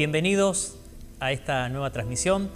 Bienvenidos 0.00 0.78
a 1.18 1.30
esta 1.30 1.68
nueva 1.68 1.90
transmisión. 1.90 2.48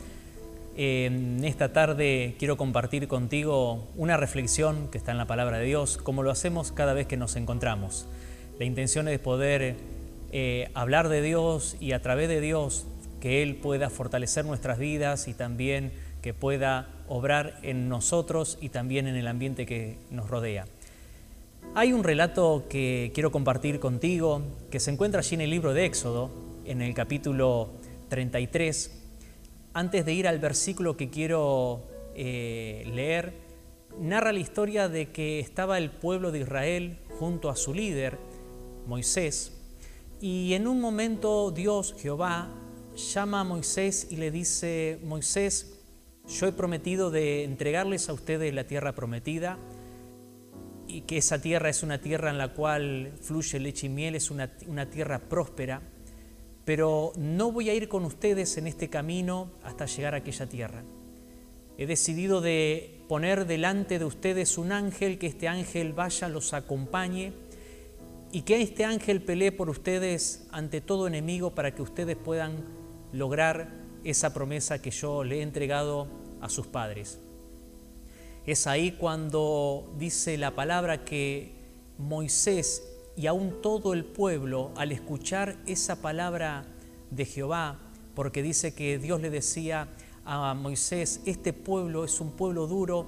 Esta 0.78 1.74
tarde 1.74 2.36
quiero 2.38 2.56
compartir 2.56 3.06
contigo 3.06 3.86
una 3.96 4.16
reflexión 4.16 4.88
que 4.88 4.96
está 4.96 5.12
en 5.12 5.18
la 5.18 5.26
palabra 5.26 5.58
de 5.58 5.66
Dios, 5.66 5.98
como 5.98 6.22
lo 6.22 6.30
hacemos 6.30 6.72
cada 6.72 6.94
vez 6.94 7.06
que 7.06 7.18
nos 7.18 7.36
encontramos. 7.36 8.06
La 8.58 8.64
intención 8.64 9.08
es 9.08 9.18
poder 9.18 9.76
eh, 10.32 10.70
hablar 10.72 11.10
de 11.10 11.20
Dios 11.20 11.76
y 11.80 11.92
a 11.92 12.00
través 12.00 12.30
de 12.30 12.40
Dios 12.40 12.86
que 13.20 13.42
Él 13.42 13.56
pueda 13.56 13.90
fortalecer 13.90 14.46
nuestras 14.46 14.78
vidas 14.78 15.28
y 15.28 15.34
también 15.34 15.92
que 16.22 16.32
pueda 16.32 16.88
obrar 17.08 17.58
en 17.62 17.90
nosotros 17.90 18.56
y 18.62 18.70
también 18.70 19.06
en 19.06 19.16
el 19.16 19.26
ambiente 19.26 19.66
que 19.66 19.98
nos 20.10 20.30
rodea. 20.30 20.64
Hay 21.74 21.92
un 21.92 22.04
relato 22.04 22.64
que 22.70 23.10
quiero 23.12 23.30
compartir 23.30 23.80
contigo 23.80 24.40
que 24.70 24.80
se 24.80 24.90
encuentra 24.90 25.20
allí 25.20 25.34
en 25.34 25.42
el 25.42 25.50
libro 25.50 25.74
de 25.74 25.84
Éxodo, 25.84 26.43
en 26.64 26.82
el 26.82 26.94
capítulo 26.94 27.70
33. 28.08 29.02
Antes 29.72 30.06
de 30.06 30.14
ir 30.14 30.28
al 30.28 30.38
versículo 30.38 30.96
que 30.96 31.10
quiero 31.10 31.82
eh, 32.14 32.84
leer, 32.92 33.34
narra 34.00 34.32
la 34.32 34.38
historia 34.38 34.88
de 34.88 35.10
que 35.10 35.40
estaba 35.40 35.78
el 35.78 35.90
pueblo 35.90 36.32
de 36.32 36.40
Israel 36.40 36.98
junto 37.18 37.50
a 37.50 37.56
su 37.56 37.74
líder, 37.74 38.18
Moisés, 38.86 39.52
y 40.20 40.54
en 40.54 40.66
un 40.66 40.80
momento 40.80 41.50
Dios, 41.50 41.94
Jehová, 41.98 42.48
llama 42.96 43.40
a 43.40 43.44
Moisés 43.44 44.06
y 44.10 44.16
le 44.16 44.30
dice, 44.30 44.98
Moisés, 45.04 45.80
yo 46.28 46.46
he 46.46 46.52
prometido 46.52 47.10
de 47.10 47.44
entregarles 47.44 48.08
a 48.08 48.12
ustedes 48.12 48.54
la 48.54 48.64
tierra 48.64 48.94
prometida, 48.94 49.58
y 50.86 51.02
que 51.02 51.16
esa 51.16 51.40
tierra 51.40 51.68
es 51.68 51.82
una 51.82 52.00
tierra 52.00 52.30
en 52.30 52.38
la 52.38 52.52
cual 52.52 53.12
fluye 53.20 53.58
leche 53.58 53.86
y 53.86 53.90
miel, 53.90 54.14
es 54.14 54.30
una, 54.30 54.52
una 54.68 54.88
tierra 54.88 55.18
próspera, 55.18 55.82
pero 56.64 57.12
no 57.16 57.52
voy 57.52 57.70
a 57.70 57.74
ir 57.74 57.88
con 57.88 58.04
ustedes 58.04 58.56
en 58.56 58.66
este 58.66 58.88
camino 58.88 59.50
hasta 59.62 59.86
llegar 59.86 60.14
a 60.14 60.18
aquella 60.18 60.46
tierra. 60.46 60.82
He 61.76 61.86
decidido 61.86 62.40
de 62.40 63.04
poner 63.08 63.46
delante 63.46 63.98
de 63.98 64.04
ustedes 64.04 64.58
un 64.58 64.72
ángel, 64.72 65.18
que 65.18 65.26
este 65.26 65.48
ángel 65.48 65.92
vaya, 65.92 66.28
los 66.28 66.54
acompañe 66.54 67.32
y 68.32 68.42
que 68.42 68.62
este 68.62 68.84
ángel 68.84 69.22
pelee 69.22 69.52
por 69.52 69.68
ustedes 69.68 70.46
ante 70.50 70.80
todo 70.80 71.06
enemigo 71.06 71.54
para 71.54 71.74
que 71.74 71.82
ustedes 71.82 72.16
puedan 72.16 72.64
lograr 73.12 73.70
esa 74.04 74.32
promesa 74.32 74.80
que 74.80 74.90
yo 74.90 75.24
le 75.24 75.38
he 75.38 75.42
entregado 75.42 76.08
a 76.40 76.48
sus 76.48 76.66
padres. 76.66 77.18
Es 78.46 78.66
ahí 78.66 78.92
cuando 78.92 79.94
dice 79.98 80.36
la 80.36 80.54
palabra 80.54 81.04
que 81.04 81.52
Moisés 81.98 82.93
y 83.16 83.26
aún 83.26 83.62
todo 83.62 83.92
el 83.92 84.04
pueblo, 84.04 84.72
al 84.76 84.92
escuchar 84.92 85.56
esa 85.66 86.02
palabra 86.02 86.64
de 87.10 87.24
Jehová, 87.24 87.78
porque 88.14 88.42
dice 88.42 88.74
que 88.74 88.98
Dios 88.98 89.20
le 89.20 89.30
decía 89.30 89.88
a 90.24 90.54
Moisés, 90.54 91.20
este 91.26 91.52
pueblo 91.52 92.04
es 92.04 92.20
un 92.20 92.32
pueblo 92.32 92.66
duro 92.66 93.06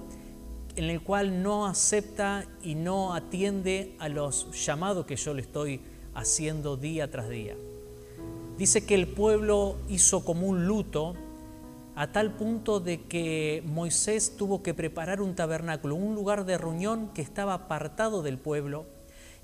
en 0.75 0.85
el 0.85 1.01
cual 1.01 1.41
no 1.41 1.65
acepta 1.65 2.45
y 2.61 2.75
no 2.75 3.13
atiende 3.13 3.95
a 3.99 4.09
los 4.09 4.65
llamados 4.65 5.05
que 5.05 5.15
yo 5.15 5.33
le 5.33 5.41
estoy 5.41 5.81
haciendo 6.13 6.77
día 6.77 7.09
tras 7.09 7.29
día. 7.29 7.55
Dice 8.57 8.85
que 8.85 8.95
el 8.95 9.07
pueblo 9.07 9.77
hizo 9.89 10.23
como 10.23 10.47
un 10.47 10.67
luto 10.67 11.15
a 11.95 12.11
tal 12.11 12.33
punto 12.33 12.79
de 12.79 13.01
que 13.01 13.63
Moisés 13.65 14.35
tuvo 14.37 14.61
que 14.61 14.75
preparar 14.75 15.19
un 15.19 15.35
tabernáculo, 15.35 15.95
un 15.95 16.13
lugar 16.13 16.45
de 16.45 16.57
reunión 16.59 17.09
que 17.13 17.23
estaba 17.23 17.55
apartado 17.55 18.21
del 18.21 18.37
pueblo, 18.37 18.85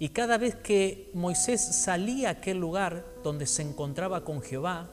y 0.04 0.10
cada 0.10 0.38
vez 0.38 0.56
que 0.56 1.10
Moisés 1.14 1.62
salía 1.62 2.28
a 2.28 2.32
aquel 2.34 2.58
lugar 2.58 3.06
donde 3.24 3.48
se 3.48 3.62
encontraba 3.62 4.26
con 4.26 4.42
Jehová, 4.42 4.90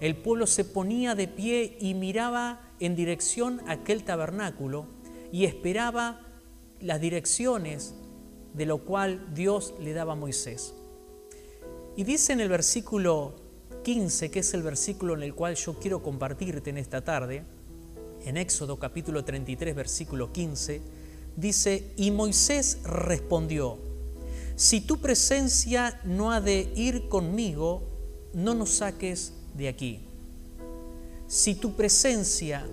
el 0.00 0.16
pueblo 0.16 0.46
se 0.46 0.64
ponía 0.64 1.14
de 1.14 1.28
pie 1.28 1.76
y 1.82 1.92
miraba 1.92 2.72
en 2.80 2.96
dirección 2.96 3.60
a 3.66 3.72
aquel 3.72 4.04
tabernáculo 4.04 4.86
y 5.30 5.44
esperaba 5.44 6.18
las 6.80 6.98
direcciones 6.98 7.94
de 8.54 8.64
lo 8.64 8.78
cual 8.86 9.34
Dios 9.34 9.74
le 9.80 9.92
daba 9.92 10.14
a 10.14 10.16
Moisés. 10.16 10.72
Y 11.94 12.04
dice 12.04 12.32
en 12.32 12.40
el 12.40 12.48
versículo 12.48 13.34
15, 13.82 14.30
que 14.30 14.38
es 14.38 14.54
el 14.54 14.62
versículo 14.62 15.12
en 15.12 15.24
el 15.24 15.34
cual 15.34 15.56
yo 15.56 15.78
quiero 15.78 16.02
compartirte 16.02 16.70
en 16.70 16.78
esta 16.78 17.04
tarde, 17.04 17.44
en 18.24 18.38
Éxodo 18.38 18.78
capítulo 18.78 19.26
33, 19.26 19.74
versículo 19.74 20.32
15, 20.32 20.80
dice, 21.36 21.92
y 21.98 22.10
Moisés 22.12 22.78
respondió, 22.84 23.92
si 24.56 24.80
tu 24.80 24.98
presencia 24.98 26.00
no 26.04 26.30
ha 26.30 26.40
de 26.40 26.72
ir 26.76 27.08
conmigo, 27.08 27.82
no 28.32 28.54
nos 28.54 28.70
saques 28.70 29.32
de 29.54 29.68
aquí. 29.68 30.06
Si 31.26 31.54
tu 31.54 31.74
presencia 31.74 32.64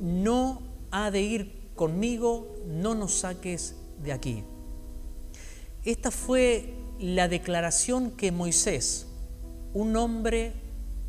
no 0.00 0.62
ha 0.90 1.10
de 1.10 1.22
ir 1.22 1.70
conmigo, 1.74 2.54
no 2.66 2.94
nos 2.94 3.14
saques 3.14 3.74
de 4.02 4.12
aquí. 4.12 4.44
Esta 5.84 6.10
fue 6.10 6.74
la 7.00 7.28
declaración 7.28 8.12
que 8.12 8.30
Moisés, 8.30 9.06
un 9.72 9.96
hombre 9.96 10.52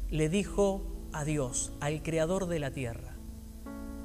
le 0.10 0.28
dijo 0.28 0.82
a 1.14 1.24
Dios, 1.24 1.72
al 1.80 2.02
creador 2.02 2.48
de 2.48 2.60
la 2.60 2.72
tierra, 2.72 3.16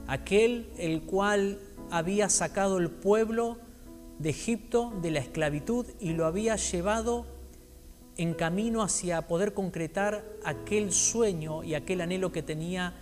aquel 0.07 0.71
el 0.77 1.03
cual 1.03 1.59
había 1.91 2.29
sacado 2.29 2.79
el 2.79 2.91
pueblo 2.91 3.59
de 4.21 4.31
Egipto, 4.31 4.93
de 5.01 5.11
la 5.11 5.19
esclavitud, 5.19 5.87
y 5.99 6.13
lo 6.13 6.27
había 6.27 6.55
llevado 6.57 7.27
en 8.19 8.35
camino 8.35 8.83
hacia 8.83 9.27
poder 9.27 9.55
concretar 9.55 10.25
aquel 10.45 10.93
sueño 10.93 11.65
y 11.65 11.75
aquel 11.75 12.03
anhelo 12.03 12.31
que 12.31 12.43
tenía 12.43 12.95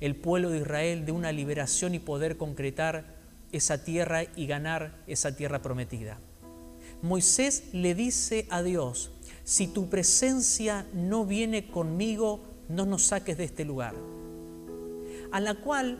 el 0.00 0.16
pueblo 0.16 0.50
de 0.50 0.58
Israel 0.58 1.06
de 1.06 1.12
una 1.12 1.30
liberación 1.30 1.94
y 1.94 2.00
poder 2.00 2.36
concretar 2.36 3.14
esa 3.52 3.84
tierra 3.84 4.24
y 4.34 4.46
ganar 4.46 5.00
esa 5.06 5.36
tierra 5.36 5.62
prometida. 5.62 6.18
Moisés 7.02 7.72
le 7.72 7.94
dice 7.94 8.46
a 8.50 8.62
Dios, 8.64 9.12
si 9.44 9.68
tu 9.68 9.88
presencia 9.88 10.86
no 10.92 11.24
viene 11.24 11.68
conmigo, 11.68 12.40
no 12.68 12.84
nos 12.84 13.02
saques 13.02 13.38
de 13.38 13.44
este 13.44 13.64
lugar. 13.64 13.94
A 15.30 15.38
la 15.38 15.54
cual 15.54 15.98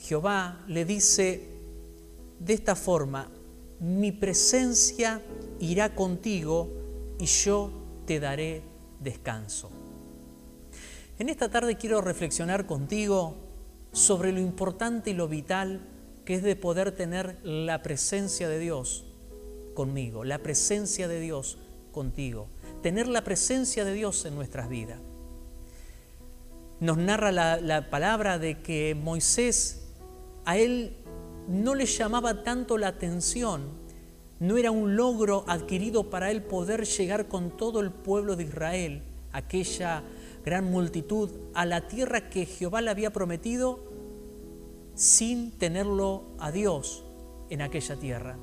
Jehová 0.00 0.62
le 0.68 0.84
dice 0.84 1.48
de 2.40 2.52
esta 2.52 2.74
forma, 2.74 3.30
mi 3.84 4.12
presencia 4.12 5.20
irá 5.60 5.94
contigo 5.94 6.72
y 7.18 7.26
yo 7.26 7.70
te 8.06 8.18
daré 8.18 8.62
descanso. 9.00 9.70
En 11.18 11.28
esta 11.28 11.50
tarde 11.50 11.76
quiero 11.76 12.00
reflexionar 12.00 12.64
contigo 12.64 13.36
sobre 13.92 14.32
lo 14.32 14.40
importante 14.40 15.10
y 15.10 15.14
lo 15.14 15.28
vital 15.28 15.86
que 16.24 16.34
es 16.34 16.42
de 16.42 16.56
poder 16.56 16.92
tener 16.92 17.38
la 17.44 17.82
presencia 17.82 18.48
de 18.48 18.58
Dios 18.58 19.04
conmigo, 19.74 20.24
la 20.24 20.38
presencia 20.38 21.06
de 21.06 21.20
Dios 21.20 21.58
contigo, 21.92 22.48
tener 22.82 23.06
la 23.06 23.22
presencia 23.22 23.84
de 23.84 23.92
Dios 23.92 24.24
en 24.24 24.34
nuestras 24.34 24.70
vidas. 24.70 24.98
Nos 26.80 26.96
narra 26.96 27.32
la, 27.32 27.90
palabra 27.90 28.38
de 28.38 28.62
que 28.62 28.94
Moisés, 28.94 29.92
a 30.46 30.56
él 30.56 30.96
no 31.48 31.74
le 31.74 31.86
llamaba 31.86 32.42
tanto 32.42 32.78
la 32.78 32.88
atención, 32.88 33.84
no 34.40 34.56
era 34.56 34.70
un 34.70 34.96
logro 34.96 35.44
adquirido 35.46 36.10
para 36.10 36.30
él 36.30 36.42
poder 36.42 36.84
llegar 36.84 37.28
con 37.28 37.56
todo 37.56 37.80
el 37.80 37.90
pueblo 37.90 38.36
de 38.36 38.44
Israel, 38.44 39.02
aquella 39.32 40.02
gran 40.44 40.70
multitud, 40.70 41.30
a 41.54 41.66
la 41.66 41.88
tierra 41.88 42.28
que 42.30 42.46
Jehová 42.46 42.80
le 42.80 42.90
había 42.90 43.12
prometido 43.12 43.92
sin 44.94 45.52
tenerlo 45.52 46.24
a 46.38 46.52
Dios 46.52 47.04
en 47.50 47.62
aquella 47.62 47.96
tierra. 47.96 48.38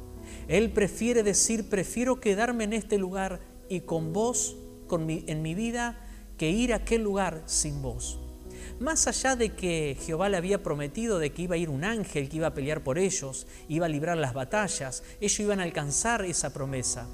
Él 0.48 0.72
prefiere 0.72 1.24
decir, 1.24 1.70
prefiero 1.70 2.20
quedarme 2.20 2.64
en 2.64 2.74
este 2.74 2.98
lugar 2.98 3.42
y 3.70 3.82
con 3.82 4.14
vos 4.14 4.58
en 4.90 5.42
mi 5.42 5.56
vida 5.56 6.00
que 6.38 6.50
ir 6.50 6.74
a 6.74 6.78
aquel 6.78 7.04
lugar 7.04 7.44
sin 7.46 7.82
vos. 7.82 8.21
Más 8.82 9.06
allá 9.06 9.36
de 9.36 9.52
que 9.52 9.96
Jehová 10.04 10.28
le 10.28 10.38
había 10.38 10.64
prometido 10.64 11.20
de 11.20 11.32
que 11.32 11.44
iba 11.44 11.54
a 11.54 11.60
ir 11.60 11.70
un 11.70 11.84
ángel 11.84 12.28
que 12.28 12.38
iba 12.38 12.48
a 12.48 12.54
pelear 12.56 12.82
por 12.82 12.98
ellos, 12.98 13.46
iba 13.70 13.86
a 13.86 13.90
librar 13.90 14.18
las 14.18 14.34
batallas, 14.34 15.04
ellos 15.20 15.40
iban 15.40 15.60
a 15.60 15.64
alcanzar 15.64 16.26
esa 16.26 16.52
promesa. 16.52 17.08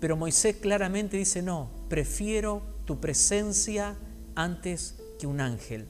Pero 0.00 0.16
Moisés 0.16 0.56
claramente 0.56 1.18
dice, 1.18 1.42
no, 1.42 1.68
prefiero 1.90 2.62
tu 2.86 2.98
presencia 3.00 3.96
antes 4.34 4.96
que 5.18 5.26
un 5.26 5.42
ángel. 5.42 5.88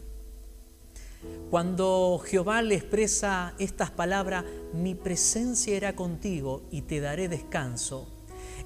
Cuando 1.49 2.20
Jehová 2.26 2.61
le 2.61 2.75
expresa 2.75 3.55
estas 3.61 3.93
palabras, 3.93 4.44
mi 4.75 4.96
presencia 4.96 5.76
irá 5.76 5.94
contigo 5.94 6.67
y 6.73 6.82
te 6.82 6.99
daré 6.99 7.29
descanso, 7.29 8.08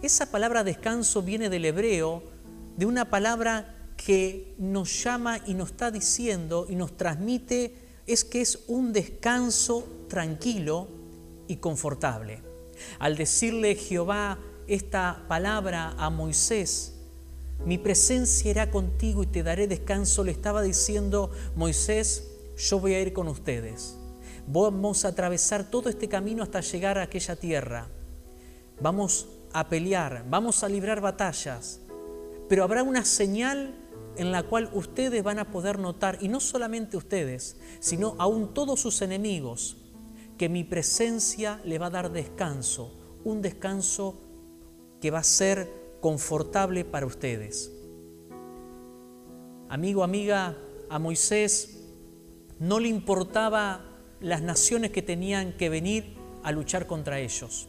esa 0.00 0.30
palabra 0.30 0.64
descanso 0.64 1.20
viene 1.20 1.50
del 1.50 1.66
hebreo, 1.66 2.22
de 2.78 2.86
una 2.86 3.10
palabra 3.10 3.75
que 3.96 4.54
nos 4.58 5.02
llama 5.02 5.40
y 5.46 5.54
nos 5.54 5.70
está 5.70 5.90
diciendo 5.90 6.66
y 6.68 6.76
nos 6.76 6.96
transmite, 6.96 7.74
es 8.06 8.24
que 8.24 8.40
es 8.40 8.60
un 8.68 8.92
descanso 8.92 9.86
tranquilo 10.08 10.88
y 11.48 11.56
confortable. 11.56 12.42
Al 12.98 13.16
decirle 13.16 13.74
Jehová 13.74 14.38
esta 14.68 15.24
palabra 15.28 15.94
a 15.98 16.10
Moisés, 16.10 16.92
mi 17.64 17.78
presencia 17.78 18.50
irá 18.50 18.70
contigo 18.70 19.22
y 19.22 19.26
te 19.26 19.42
daré 19.42 19.66
descanso, 19.66 20.22
le 20.22 20.32
estaba 20.32 20.62
diciendo 20.62 21.30
Moisés, 21.54 22.28
yo 22.56 22.78
voy 22.80 22.94
a 22.94 23.00
ir 23.00 23.12
con 23.12 23.28
ustedes. 23.28 23.96
Vamos 24.46 25.04
a 25.04 25.08
atravesar 25.08 25.64
todo 25.70 25.88
este 25.88 26.08
camino 26.08 26.42
hasta 26.42 26.60
llegar 26.60 26.98
a 26.98 27.02
aquella 27.02 27.34
tierra. 27.34 27.88
Vamos 28.80 29.26
a 29.52 29.68
pelear, 29.68 30.24
vamos 30.28 30.62
a 30.62 30.68
librar 30.68 31.00
batallas, 31.00 31.80
pero 32.48 32.62
habrá 32.62 32.82
una 32.82 33.04
señal 33.04 33.74
en 34.18 34.32
la 34.32 34.42
cual 34.44 34.70
ustedes 34.72 35.22
van 35.22 35.38
a 35.38 35.50
poder 35.50 35.78
notar, 35.78 36.18
y 36.20 36.28
no 36.28 36.40
solamente 36.40 36.96
ustedes, 36.96 37.56
sino 37.80 38.14
aún 38.18 38.54
todos 38.54 38.80
sus 38.80 39.02
enemigos, 39.02 39.76
que 40.38 40.48
mi 40.48 40.64
presencia 40.64 41.60
le 41.64 41.78
va 41.78 41.86
a 41.86 41.90
dar 41.90 42.12
descanso, 42.12 42.92
un 43.24 43.42
descanso 43.42 44.20
que 45.00 45.10
va 45.10 45.20
a 45.20 45.24
ser 45.24 45.70
confortable 46.00 46.84
para 46.84 47.06
ustedes. 47.06 47.72
Amigo, 49.68 50.04
amiga, 50.04 50.56
a 50.88 50.98
Moisés 50.98 51.82
no 52.58 52.78
le 52.78 52.88
importaba 52.88 53.84
las 54.20 54.42
naciones 54.42 54.90
que 54.90 55.02
tenían 55.02 55.56
que 55.56 55.68
venir 55.68 56.16
a 56.42 56.52
luchar 56.52 56.86
contra 56.86 57.18
ellos. 57.18 57.68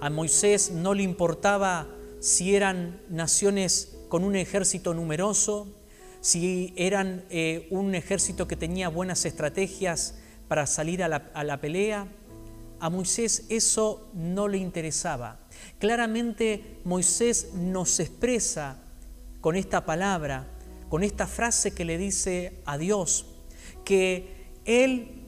A 0.00 0.10
Moisés 0.10 0.70
no 0.70 0.94
le 0.94 1.02
importaba 1.02 1.88
si 2.20 2.54
eran 2.54 3.00
naciones 3.08 3.96
con 4.08 4.24
un 4.24 4.36
ejército 4.36 4.94
numeroso, 4.94 5.77
si 6.28 6.74
eran 6.76 7.24
eh, 7.30 7.68
un 7.70 7.94
ejército 7.94 8.46
que 8.46 8.54
tenía 8.54 8.90
buenas 8.90 9.24
estrategias 9.24 10.18
para 10.46 10.66
salir 10.66 11.02
a 11.02 11.08
la, 11.08 11.60
pelea. 11.62 12.06
A 12.80 12.90
Moisés 12.90 13.46
eso 13.48 14.10
no 14.12 14.46
le 14.46 14.58
interesaba. 14.58 15.40
Claramente 15.78 16.80
Moisés 16.84 17.54
nos 17.54 17.98
expresa 17.98 18.76
con 19.40 19.56
esta 19.56 19.86
palabra, 19.86 20.46
con 20.90 21.02
esta 21.02 21.26
frase 21.26 21.72
que 21.72 21.86
le 21.86 21.96
dice 21.96 22.60
a 22.66 22.76
Dios, 22.76 23.24
que 23.86 24.52
Él 24.66 25.24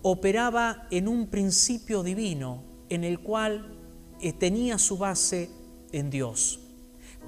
operaba 0.00 0.88
en 0.90 1.08
un 1.08 1.26
principio 1.26 2.02
divino 2.02 2.64
en 2.88 3.04
el 3.04 3.20
cual 3.20 3.78
eh, 4.22 4.32
tenía 4.32 4.78
su 4.78 4.96
base 4.96 5.50
en 5.92 6.08
Dios. 6.08 6.67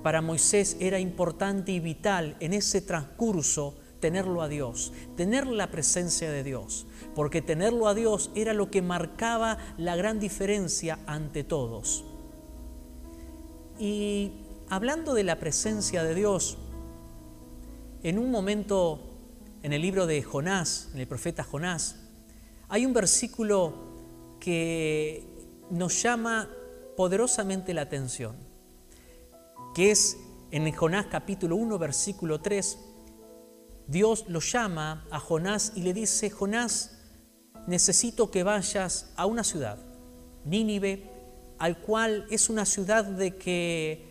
Para 0.03 0.23
Moisés 0.23 0.77
era 0.81 0.99
importante 0.99 1.73
y 1.73 1.81
vital 1.81 2.37
en 2.41 2.53
ese 2.53 2.81
transcurso 2.81 3.77
tenerlo 4.01 4.43
a 4.43 4.49
Dios, 4.49 4.93
tener 5.17 5.47
la 5.47 5.71
presencia 5.71 6.31
de 6.31 6.43
Dios, 6.43 6.87
porque 7.15 7.43
tenerlo 7.43 7.87
a 7.87 7.95
Dios 7.95 8.31
era 8.35 8.55
lo 8.55 8.71
que 8.71 8.83
marcaba 8.83 9.59
la 9.77 9.95
gran 9.97 10.19
diferencia 10.19 10.99
ante 11.07 11.45
todos. 11.45 12.05
Y 13.79 14.33
hablando 14.69 15.15
de 15.15 15.25
la 15.25 15.39
presencia 15.39 16.03
de 16.03 16.15
Dios, 16.15 16.57
en 18.03 18.19
un 18.19 18.31
momento 18.31 19.01
en 19.63 19.73
el 19.75 19.83
libro 19.83 20.07
de 20.07 20.23
Jonás, 20.23 20.89
en 20.95 21.01
el 21.01 21.07
profeta 21.07 21.45
Jonás, 21.45 21.97
hay 22.69 22.87
un 22.87 22.95
versículo 22.95 23.75
que 24.41 25.27
nos 25.71 26.03
llama 26.03 26.49
poderosamente 26.97 27.75
la 27.75 27.83
atención, 27.83 28.37
que 29.75 29.91
es 29.91 30.19
en 30.51 30.71
Jonás 30.73 31.07
capítulo 31.07 31.57
1, 31.57 31.79
versículo 31.79 32.41
3, 32.41 32.79
Dios 33.87 34.25
lo 34.29 34.41
llama 34.41 35.07
a 35.11 35.19
Jonás 35.19 35.73
y 35.75 35.83
le 35.83 35.93
dice, 35.93 36.31
Jonás, 36.31 36.99
necesito 37.67 38.31
que 38.31 38.43
vayas 38.43 39.13
a 39.17 39.27
una 39.27 39.45
ciudad, 39.45 39.79
Nínive, 40.45 41.11
al 41.59 41.79
cual 41.79 42.27
es 42.31 42.49
una 42.49 42.65
ciudad 42.65 43.05
de 43.05 43.37
que, 43.37 44.07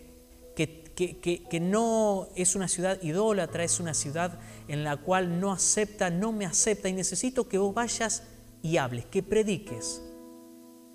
que, 0.56 1.46
que, 1.50 1.60
no 1.62 2.28
es 2.36 2.56
una 2.56 2.68
ciudad 2.68 3.02
idólatra, 3.02 3.64
es 3.64 3.80
una 3.80 3.94
ciudad 3.94 4.40
en 4.68 4.84
la 4.84 4.98
cual 4.98 5.40
no 5.40 5.52
acepta, 5.52 6.10
no 6.10 6.32
me 6.34 6.46
acepta 6.46 6.90
y 6.90 6.94
necesito 6.94 7.48
que 7.48 7.58
vos 7.58 7.74
vayas 7.74 8.24
y 8.62 8.78
hables, 8.78 9.06
que 9.06 9.24
prediques 9.24 10.02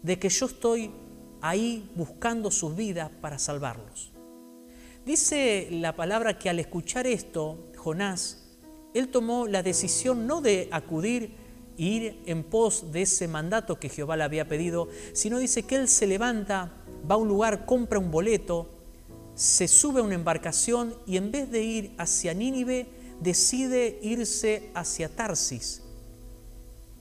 de 0.02 0.18
que 0.18 0.28
yo 0.28 0.46
estoy 0.46 0.92
ahí 1.40 1.90
buscando 1.96 2.50
sus 2.50 2.76
vidas 2.76 3.10
para 3.20 3.38
salvarlos. 3.38 4.13
Dice 5.04 5.68
la 5.70 5.94
palabra 5.94 6.38
que 6.38 6.48
al 6.48 6.58
escuchar 6.58 7.06
esto, 7.06 7.70
Jonás, 7.76 8.44
él 8.94 9.08
tomó 9.08 9.46
la 9.46 9.62
decisión 9.62 10.26
no 10.26 10.40
de 10.40 10.68
acudir 10.72 11.36
ir 11.76 12.22
en 12.24 12.42
pos 12.42 12.90
de 12.90 13.02
ese 13.02 13.28
mandato 13.28 13.78
que 13.78 13.90
Jehová 13.90 14.16
le 14.16 14.24
había 14.24 14.48
pedido, 14.48 14.88
sino 15.12 15.38
dice 15.38 15.64
que 15.64 15.76
él 15.76 15.88
se 15.88 16.06
levanta, 16.06 16.72
va 17.10 17.16
a 17.16 17.18
un 17.18 17.28
lugar, 17.28 17.66
compra 17.66 17.98
un 17.98 18.10
boleto, 18.10 18.70
se 19.34 19.68
sube 19.68 20.00
a 20.00 20.04
una 20.04 20.14
embarcación 20.14 20.94
y 21.06 21.18
en 21.18 21.30
vez 21.30 21.50
de 21.50 21.62
ir 21.62 21.94
hacia 21.98 22.32
Nínive, 22.32 22.86
decide 23.20 23.98
irse 24.00 24.70
hacia 24.74 25.14
Tarsis. 25.14 25.82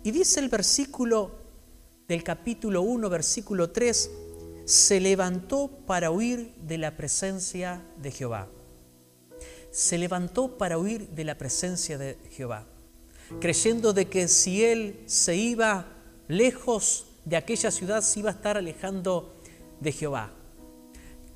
Y 0.03 0.11
dice 0.11 0.41
el 0.41 0.49
versículo 0.49 1.31
del 2.07 2.21
capítulo 2.21 2.81
1, 2.81 3.09
versículo 3.09 3.69
3, 3.69 4.11
se 4.65 4.99
levantó 4.99 5.69
para 5.85 6.11
huir 6.11 6.53
de 6.55 6.77
la 6.77 6.95
presencia 6.97 7.81
de 7.97 8.11
Jehová. 8.11 8.47
Se 9.71 9.97
levantó 9.97 10.57
para 10.57 10.77
huir 10.77 11.09
de 11.09 11.23
la 11.23 11.37
presencia 11.37 11.97
de 11.97 12.17
Jehová 12.31 12.67
creyendo 13.39 13.93
de 13.93 14.05
que 14.07 14.27
si 14.27 14.63
él 14.63 14.99
se 15.05 15.35
iba 15.35 15.85
lejos 16.27 17.07
de 17.25 17.37
aquella 17.37 17.71
ciudad, 17.71 18.01
se 18.01 18.19
iba 18.19 18.29
a 18.29 18.33
estar 18.33 18.57
alejando 18.57 19.33
de 19.79 19.91
Jehová. 19.91 20.31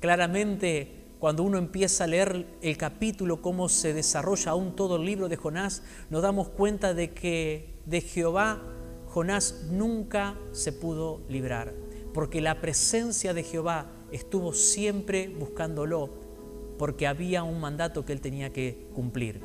Claramente, 0.00 0.92
cuando 1.18 1.42
uno 1.42 1.58
empieza 1.58 2.04
a 2.04 2.06
leer 2.06 2.46
el 2.62 2.76
capítulo, 2.76 3.42
cómo 3.42 3.68
se 3.68 3.92
desarrolla 3.92 4.52
aún 4.52 4.76
todo 4.76 4.96
el 4.96 5.04
libro 5.04 5.28
de 5.28 5.36
Jonás, 5.36 5.82
nos 6.10 6.22
damos 6.22 6.48
cuenta 6.48 6.94
de 6.94 7.12
que 7.12 7.80
de 7.86 8.00
Jehová 8.00 8.62
Jonás 9.06 9.64
nunca 9.70 10.38
se 10.52 10.72
pudo 10.72 11.22
librar, 11.28 11.72
porque 12.12 12.40
la 12.40 12.60
presencia 12.60 13.34
de 13.34 13.42
Jehová 13.42 13.90
estuvo 14.10 14.52
siempre 14.52 15.28
buscándolo, 15.28 16.10
porque 16.78 17.06
había 17.06 17.42
un 17.42 17.60
mandato 17.60 18.04
que 18.04 18.12
él 18.12 18.20
tenía 18.20 18.50
que 18.52 18.88
cumplir. 18.94 19.40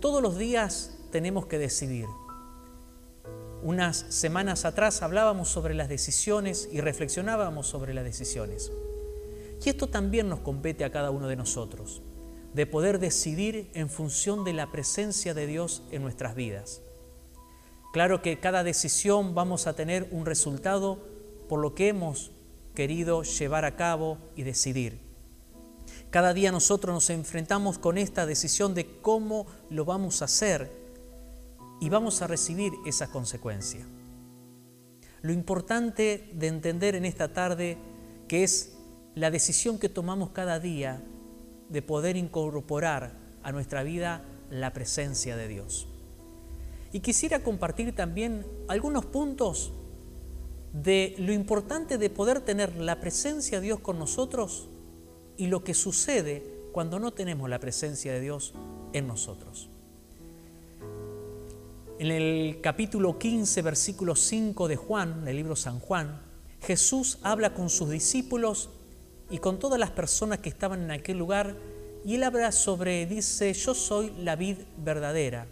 Todos 0.00 0.22
los 0.22 0.36
días 0.36 0.98
tenemos 1.10 1.46
que 1.46 1.58
decidir. 1.58 2.06
Unas 3.62 4.06
semanas 4.08 4.64
atrás 4.64 5.02
hablábamos 5.02 5.48
sobre 5.48 5.74
las 5.74 5.88
decisiones 5.88 6.68
y 6.72 6.80
reflexionábamos 6.80 7.68
sobre 7.68 7.94
las 7.94 8.04
decisiones. 8.04 8.72
Y 9.64 9.68
esto 9.68 9.86
también 9.86 10.28
nos 10.28 10.40
compete 10.40 10.84
a 10.84 10.90
cada 10.90 11.12
uno 11.12 11.28
de 11.28 11.36
nosotros, 11.36 12.02
de 12.52 12.66
poder 12.66 12.98
decidir 12.98 13.70
en 13.74 13.88
función 13.88 14.44
de 14.44 14.52
la 14.52 14.72
presencia 14.72 15.34
de 15.34 15.46
Dios 15.46 15.84
en 15.92 16.02
nuestras 16.02 16.34
vidas. 16.34 16.82
Claro 17.92 18.22
que 18.22 18.40
cada 18.40 18.64
decisión 18.64 19.34
vamos 19.34 19.66
a 19.66 19.74
tener 19.74 20.08
un 20.10 20.24
resultado 20.24 20.98
por 21.48 21.60
lo 21.60 21.74
que 21.74 21.88
hemos 21.88 22.32
querido 22.74 23.22
llevar 23.22 23.66
a 23.66 23.76
cabo 23.76 24.16
y 24.34 24.44
decidir. 24.44 24.98
Cada 26.08 26.32
día 26.32 26.52
nosotros 26.52 26.94
nos 26.94 27.10
enfrentamos 27.10 27.78
con 27.78 27.98
esta 27.98 28.24
decisión 28.24 28.74
de 28.74 28.98
cómo 29.02 29.46
lo 29.68 29.84
vamos 29.84 30.22
a 30.22 30.24
hacer 30.24 30.72
y 31.80 31.90
vamos 31.90 32.22
a 32.22 32.26
recibir 32.26 32.72
esa 32.86 33.10
consecuencia. 33.10 33.86
Lo 35.20 35.32
importante 35.32 36.30
de 36.32 36.46
entender 36.46 36.94
en 36.94 37.04
esta 37.04 37.34
tarde 37.34 37.76
que 38.26 38.42
es 38.42 38.72
la 39.14 39.30
decisión 39.30 39.78
que 39.78 39.90
tomamos 39.90 40.30
cada 40.30 40.58
día 40.58 41.02
de 41.68 41.82
poder 41.82 42.16
incorporar 42.16 43.12
a 43.42 43.52
nuestra 43.52 43.82
vida 43.82 44.24
la 44.48 44.72
presencia 44.72 45.36
de 45.36 45.48
Dios. 45.48 45.91
Y 46.92 47.00
quisiera 47.00 47.42
compartir 47.42 47.94
también 47.94 48.46
algunos 48.68 49.06
puntos 49.06 49.72
de 50.72 51.14
lo 51.18 51.32
importante 51.32 51.98
de 51.98 52.10
poder 52.10 52.40
tener 52.40 52.76
la 52.76 53.00
presencia 53.00 53.60
de 53.60 53.66
Dios 53.66 53.80
con 53.80 53.98
nosotros 53.98 54.68
y 55.36 55.46
lo 55.46 55.64
que 55.64 55.74
sucede 55.74 56.42
cuando 56.72 56.98
no 56.98 57.12
tenemos 57.12 57.48
la 57.48 57.58
presencia 57.58 58.12
de 58.12 58.20
Dios 58.20 58.54
en 58.92 59.06
nosotros. 59.06 59.68
En 61.98 62.10
el 62.10 62.60
capítulo 62.60 63.18
15, 63.18 63.62
versículo 63.62 64.16
5 64.16 64.66
de 64.66 64.76
Juan, 64.76 65.24
del 65.24 65.36
libro 65.36 65.54
San 65.54 65.78
Juan, 65.78 66.20
Jesús 66.60 67.18
habla 67.22 67.54
con 67.54 67.70
sus 67.70 67.90
discípulos 67.90 68.70
y 69.30 69.38
con 69.38 69.58
todas 69.58 69.78
las 69.78 69.90
personas 69.90 70.38
que 70.38 70.48
estaban 70.48 70.82
en 70.82 70.90
aquel 70.90 71.18
lugar 71.18 71.54
y 72.04 72.16
él 72.16 72.24
habla 72.24 72.50
sobre, 72.50 73.06
dice, 73.06 73.52
yo 73.52 73.74
soy 73.74 74.12
la 74.18 74.36
vid 74.36 74.56
verdadera, 74.78 75.46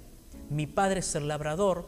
mi 0.51 0.67
padre 0.67 1.01
es 1.01 1.15
el 1.15 1.29
labrador, 1.29 1.87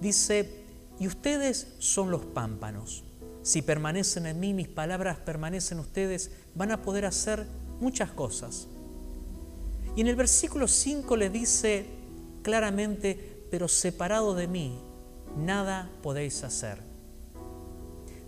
dice, 0.00 0.64
y 1.00 1.06
ustedes 1.06 1.74
son 1.78 2.10
los 2.10 2.24
pámpanos. 2.24 3.04
Si 3.42 3.62
permanecen 3.62 4.26
en 4.26 4.38
mí, 4.38 4.52
mis 4.52 4.68
palabras 4.68 5.18
permanecen 5.18 5.78
en 5.78 5.84
ustedes, 5.84 6.30
van 6.54 6.70
a 6.70 6.82
poder 6.82 7.06
hacer 7.06 7.46
muchas 7.80 8.10
cosas. 8.10 8.68
Y 9.96 10.02
en 10.02 10.06
el 10.06 10.16
versículo 10.16 10.68
5 10.68 11.16
le 11.16 11.30
dice 11.30 11.86
claramente, 12.42 13.46
pero 13.50 13.68
separado 13.68 14.34
de 14.34 14.48
mí, 14.48 14.78
nada 15.36 15.90
podéis 16.02 16.44
hacer. 16.44 16.78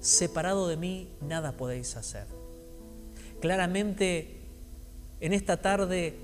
Separado 0.00 0.68
de 0.68 0.78
mí, 0.78 1.10
nada 1.20 1.52
podéis 1.52 1.96
hacer. 1.96 2.26
Claramente, 3.40 4.40
en 5.20 5.34
esta 5.34 5.58
tarde 5.58 6.18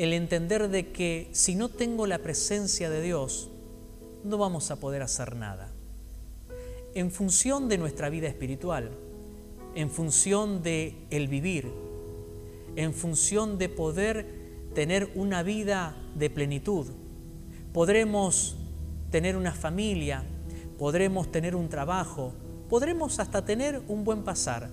el 0.00 0.14
entender 0.14 0.70
de 0.70 0.92
que 0.92 1.28
si 1.32 1.54
no 1.54 1.68
tengo 1.68 2.06
la 2.06 2.20
presencia 2.20 2.88
de 2.88 3.02
Dios, 3.02 3.50
no 4.24 4.38
vamos 4.38 4.70
a 4.70 4.76
poder 4.76 5.02
hacer 5.02 5.36
nada. 5.36 5.70
En 6.94 7.10
función 7.10 7.68
de 7.68 7.76
nuestra 7.76 8.08
vida 8.08 8.26
espiritual, 8.26 8.92
en 9.74 9.90
función 9.90 10.62
de 10.62 10.96
el 11.10 11.28
vivir, 11.28 11.70
en 12.76 12.94
función 12.94 13.58
de 13.58 13.68
poder 13.68 14.26
tener 14.74 15.10
una 15.16 15.42
vida 15.42 15.94
de 16.14 16.30
plenitud, 16.30 16.86
podremos 17.74 18.56
tener 19.10 19.36
una 19.36 19.52
familia, 19.52 20.24
podremos 20.78 21.30
tener 21.30 21.54
un 21.54 21.68
trabajo, 21.68 22.32
podremos 22.70 23.20
hasta 23.20 23.44
tener 23.44 23.82
un 23.86 24.04
buen 24.04 24.24
pasar. 24.24 24.70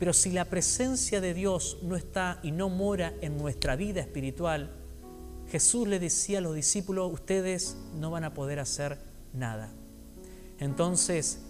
Pero 0.00 0.14
si 0.14 0.30
la 0.30 0.46
presencia 0.46 1.20
de 1.20 1.34
Dios 1.34 1.76
no 1.82 1.94
está 1.94 2.40
y 2.42 2.52
no 2.52 2.70
mora 2.70 3.12
en 3.20 3.36
nuestra 3.36 3.76
vida 3.76 4.00
espiritual, 4.00 4.70
Jesús 5.50 5.86
le 5.86 5.98
decía 5.98 6.38
a 6.38 6.40
los 6.40 6.54
discípulos, 6.54 7.12
ustedes 7.12 7.76
no 7.98 8.10
van 8.10 8.24
a 8.24 8.32
poder 8.32 8.60
hacer 8.60 8.96
nada. 9.34 9.70
Entonces, 10.58 11.42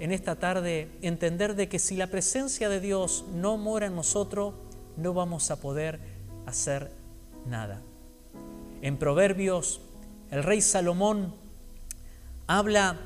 en 0.00 0.10
esta 0.10 0.36
tarde, 0.36 0.88
entender 1.02 1.54
de 1.54 1.68
que 1.68 1.78
si 1.78 1.96
la 1.96 2.06
presencia 2.06 2.70
de 2.70 2.80
Dios 2.80 3.26
no 3.34 3.58
mora 3.58 3.88
en 3.88 3.94
nosotros, 3.94 4.54
no 4.96 5.12
vamos 5.12 5.50
a 5.50 5.60
poder 5.60 6.00
hacer 6.46 6.90
nada. 7.46 7.82
En 8.80 8.96
Proverbios, 8.96 9.82
el 10.30 10.42
rey 10.44 10.62
Salomón 10.62 11.34
habla 12.46 12.98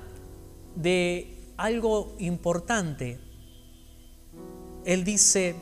de 0.76 1.36
algo 1.56 2.14
importante. 2.20 3.29
Él 4.84 5.04
dice 5.04 5.56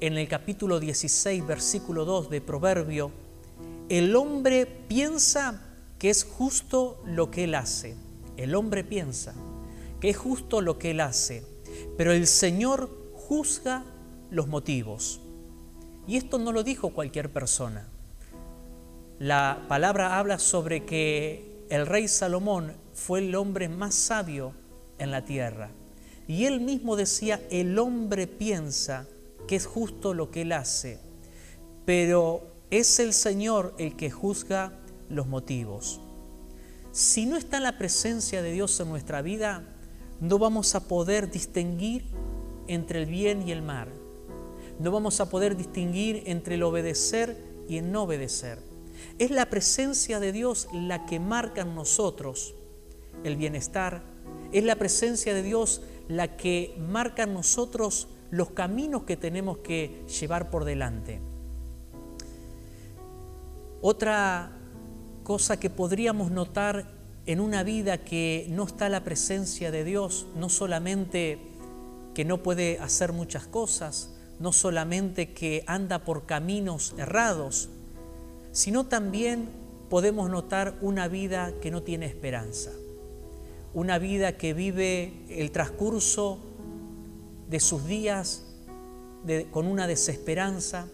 en 0.00 0.16
el 0.16 0.26
capítulo 0.26 0.80
16, 0.80 1.46
versículo 1.46 2.04
2 2.04 2.30
de 2.30 2.40
Proverbio, 2.40 3.10
el 3.90 4.16
hombre 4.16 4.64
piensa 4.64 5.60
que 5.98 6.08
es 6.08 6.24
justo 6.24 7.02
lo 7.04 7.30
que 7.30 7.44
él 7.44 7.54
hace. 7.54 7.94
El 8.36 8.54
hombre 8.54 8.82
piensa 8.82 9.34
que 10.00 10.10
es 10.10 10.16
justo 10.16 10.60
lo 10.60 10.78
que 10.78 10.92
él 10.92 11.00
hace, 11.00 11.44
pero 11.96 12.12
el 12.12 12.26
Señor 12.26 12.90
juzga 13.14 13.84
los 14.30 14.48
motivos. 14.48 15.20
Y 16.06 16.16
esto 16.16 16.38
no 16.38 16.52
lo 16.52 16.62
dijo 16.62 16.90
cualquier 16.90 17.30
persona. 17.30 17.86
La 19.18 19.64
palabra 19.68 20.18
habla 20.18 20.38
sobre 20.38 20.84
que 20.84 21.64
el 21.68 21.86
rey 21.86 22.08
Salomón 22.08 22.72
fue 22.94 23.20
el 23.20 23.34
hombre 23.34 23.68
más 23.68 23.94
sabio 23.94 24.52
en 24.98 25.10
la 25.10 25.24
tierra. 25.24 25.70
Y 26.26 26.46
él 26.46 26.60
mismo 26.60 26.96
decía, 26.96 27.40
el 27.50 27.78
hombre 27.78 28.26
piensa 28.26 29.06
que 29.46 29.56
es 29.56 29.66
justo 29.66 30.14
lo 30.14 30.30
que 30.30 30.42
él 30.42 30.52
hace, 30.52 30.98
pero 31.84 32.46
es 32.70 32.98
el 32.98 33.12
Señor 33.12 33.74
el 33.78 33.96
que 33.96 34.10
juzga 34.10 34.72
los 35.08 35.26
motivos. 35.26 36.00
Si 36.92 37.26
no 37.26 37.36
está 37.36 37.60
la 37.60 37.76
presencia 37.76 38.42
de 38.42 38.52
Dios 38.52 38.78
en 38.80 38.88
nuestra 38.88 39.20
vida, 39.20 39.64
no 40.20 40.38
vamos 40.38 40.74
a 40.74 40.88
poder 40.88 41.30
distinguir 41.30 42.04
entre 42.68 43.02
el 43.02 43.06
bien 43.06 43.46
y 43.46 43.52
el 43.52 43.62
mal. 43.62 43.88
No 44.78 44.90
vamos 44.90 45.20
a 45.20 45.28
poder 45.28 45.56
distinguir 45.56 46.22
entre 46.26 46.54
el 46.54 46.62
obedecer 46.62 47.36
y 47.68 47.78
el 47.78 47.92
no 47.92 48.04
obedecer. 48.04 48.58
Es 49.18 49.30
la 49.30 49.46
presencia 49.46 50.20
de 50.20 50.32
Dios 50.32 50.68
la 50.72 51.06
que 51.06 51.20
marca 51.20 51.62
en 51.62 51.74
nosotros 51.74 52.54
el 53.24 53.36
bienestar. 53.36 54.02
Es 54.52 54.64
la 54.64 54.76
presencia 54.76 55.34
de 55.34 55.42
Dios 55.42 55.82
la 56.08 56.36
que 56.36 56.76
marca 56.78 57.26
nosotros 57.26 58.08
los 58.30 58.50
caminos 58.50 59.04
que 59.04 59.16
tenemos 59.16 59.58
que 59.58 60.04
llevar 60.20 60.50
por 60.50 60.64
delante. 60.64 61.20
Otra 63.80 64.52
cosa 65.22 65.58
que 65.58 65.70
podríamos 65.70 66.30
notar 66.30 66.90
en 67.26 67.40
una 67.40 67.62
vida 67.62 67.98
que 67.98 68.46
no 68.50 68.64
está 68.64 68.88
la 68.88 69.04
presencia 69.04 69.70
de 69.70 69.84
Dios, 69.84 70.26
no 70.36 70.48
solamente 70.48 71.38
que 72.14 72.24
no 72.24 72.42
puede 72.42 72.78
hacer 72.78 73.12
muchas 73.12 73.46
cosas, 73.46 74.14
no 74.38 74.52
solamente 74.52 75.32
que 75.32 75.64
anda 75.66 76.00
por 76.00 76.26
caminos 76.26 76.94
errados, 76.98 77.68
sino 78.52 78.86
también 78.86 79.48
podemos 79.88 80.30
notar 80.30 80.76
una 80.80 81.08
vida 81.08 81.52
que 81.60 81.70
no 81.70 81.82
tiene 81.82 82.06
esperanza, 82.06 82.70
una 83.74 83.98
vida 83.98 84.36
que 84.36 84.54
vive 84.54 85.12
el 85.28 85.50
transcurso 85.50 86.38
de 87.48 87.60
sus 87.60 87.86
días 87.86 88.44
con 89.50 89.66
una 89.66 89.86
desesperanza, 89.86 90.86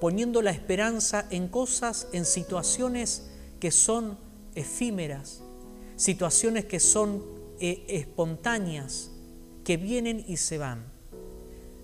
poniendo 0.00 0.42
la 0.42 0.50
esperanza 0.50 1.26
en 1.30 1.48
cosas, 1.48 2.08
en 2.12 2.24
situaciones 2.24 3.30
que 3.60 3.70
son 3.70 4.18
efímeras, 4.54 5.42
situaciones 5.96 6.64
que 6.64 6.80
son 6.80 7.22
eh, 7.60 7.84
espontáneas, 7.88 9.10
que 9.64 9.76
vienen 9.76 10.24
y 10.26 10.36
se 10.36 10.58
van. 10.58 10.84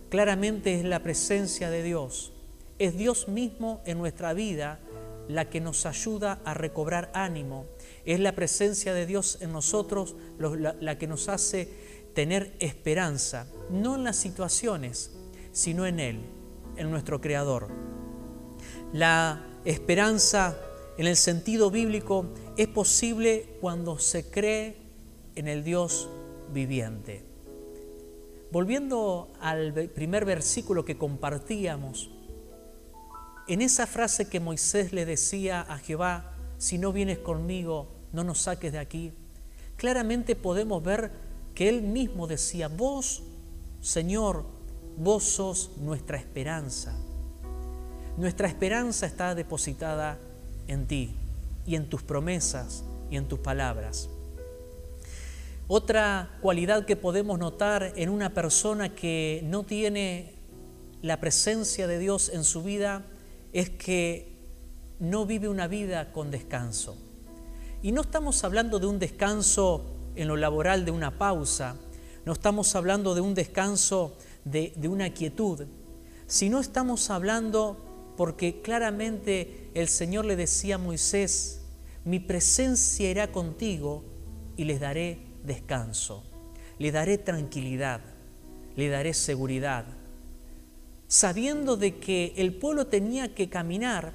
Claramente 0.09 0.75
es 0.75 0.85
la 0.85 1.03
presencia 1.03 1.71
de 1.71 1.83
Dios, 1.83 2.33
es 2.79 2.97
Dios 2.97 3.29
mismo 3.29 3.81
en 3.85 3.99
nuestra 3.99 4.33
vida 4.33 4.81
la 5.35 5.49
que 5.49 5.61
nos 5.61 5.87
ayuda 5.87 6.41
a 6.45 6.55
recobrar 6.55 7.11
ánimo, 7.15 7.67
es 8.05 8.21
la 8.21 8.33
presencia 8.33 8.95
de 8.95 9.07
Dios 9.07 9.39
en 9.41 9.53
nosotros 9.53 10.17
la 10.39 10.99
que 10.99 11.07
nos 11.07 11.29
hace 11.29 11.69
tener 12.15 12.55
esperanza, 12.59 13.47
no 13.71 13.95
en 13.95 14.05
las 14.05 14.17
situaciones, 14.17 15.13
sino 15.53 15.87
en 15.87 16.01
Él, 16.01 16.21
en 16.77 16.91
nuestro 16.91 17.21
Creador. 17.21 17.69
La 18.93 19.45
esperanza 19.65 20.57
en 20.99 21.07
el 21.07 21.17
sentido 21.17 21.71
bíblico 21.71 22.27
es 22.57 22.69
posible 22.69 23.57
cuando 23.61 23.99
se 23.99 24.31
cree 24.31 24.77
en 25.35 25.49
el 25.49 25.65
Dios 25.65 26.09
viviente. 26.53 27.25
Volviendo 28.51 29.33
al 29.41 29.73
primer 29.95 30.25
versículo 30.25 30.85
que 30.85 30.99
compartíamos, 30.99 32.11
en 33.49 33.63
esa 33.63 33.87
frase 33.87 34.29
que 34.29 34.41
Moisés 34.41 34.93
le 34.93 35.05
decía 35.05 35.61
a 35.61 35.79
Jehová, 35.79 36.33
si 36.59 36.79
no 36.79 36.93
vienes 36.93 37.19
conmigo, 37.19 37.89
no 38.13 38.25
nos 38.25 38.43
saques 38.43 38.73
de 38.73 38.79
aquí, 38.79 39.13
claramente 39.77 40.37
podemos 40.37 40.83
ver 40.83 41.11
que 41.55 41.69
él 41.69 41.83
mismo 41.83 42.27
decía, 42.27 42.69
vos, 42.69 43.23
Señor, 43.81 44.45
vos 44.97 45.25
sos 45.25 45.73
nuestra 45.79 46.19
esperanza. 46.19 46.95
Nuestra 48.17 48.49
esperanza 48.49 49.07
está 49.07 49.35
depositada 49.35 50.19
en 50.67 50.87
ti 50.87 51.15
y 51.67 51.77
en 51.77 51.89
tus 51.89 52.03
promesas 52.03 52.85
y 53.11 53.17
en 53.17 53.27
tus 53.27 53.39
palabras. 53.39 54.09
Otra 55.69 56.37
cualidad 56.41 56.85
que 56.85 56.97
podemos 56.97 57.39
notar 57.39 57.93
en 57.97 58.09
una 58.11 58.35
persona 58.35 58.95
que 58.95 59.41
no 59.45 59.63
tiene 59.63 60.35
la 61.01 61.21
presencia 61.21 61.87
de 61.87 61.99
Dios 61.99 62.29
en 62.29 62.45
su 62.45 62.63
vida 62.63 63.05
es 63.53 63.71
que 63.71 64.37
no 64.99 65.27
vive 65.27 65.49
una 65.49 65.67
vida 65.67 66.13
con 66.13 66.31
descanso. 66.31 66.97
Y 67.83 67.93
no 67.93 68.03
estamos 68.03 68.45
hablando 68.45 68.79
de 68.79 68.87
un 68.87 68.99
descanso 68.99 69.85
en 70.15 70.29
lo 70.29 70.37
laboral, 70.37 70.85
de 70.85 70.91
una 70.91 71.17
pausa, 71.17 71.77
no 72.25 72.33
estamos 72.33 72.75
hablando 72.75 73.15
de 73.15 73.23
un 73.23 73.35
descanso 73.35 74.17
de, 74.45 74.75
una 74.89 75.11
quietud, 75.11 75.67
sino 76.27 76.61
estamos 76.61 77.09
hablando 77.11 78.13
porque 78.17 78.61
claramente 78.61 79.71
el 79.75 79.89
Señor 79.89 80.27
le 80.27 80.37
decía 80.37 80.75
a 80.75 80.79
Moisés, 80.79 81.63
mi 82.05 82.21
presencia 82.21 83.11
irá 83.11 83.33
contigo 83.33 84.05
y 84.57 84.65
les 84.65 84.81
daré 84.81 85.19
descanso, 85.45 86.25
le 86.79 86.93
daré 86.93 87.17
tranquilidad, 87.17 88.03
le 88.77 88.89
daré 88.89 89.15
seguridad, 89.15 89.87
sabiendo 91.11 91.77
de 91.77 91.99
que 91.99 92.35
el 92.37 92.55
pueblo 92.55 92.87
tenía 92.87 93.35
que 93.35 93.51
caminar, 93.51 94.15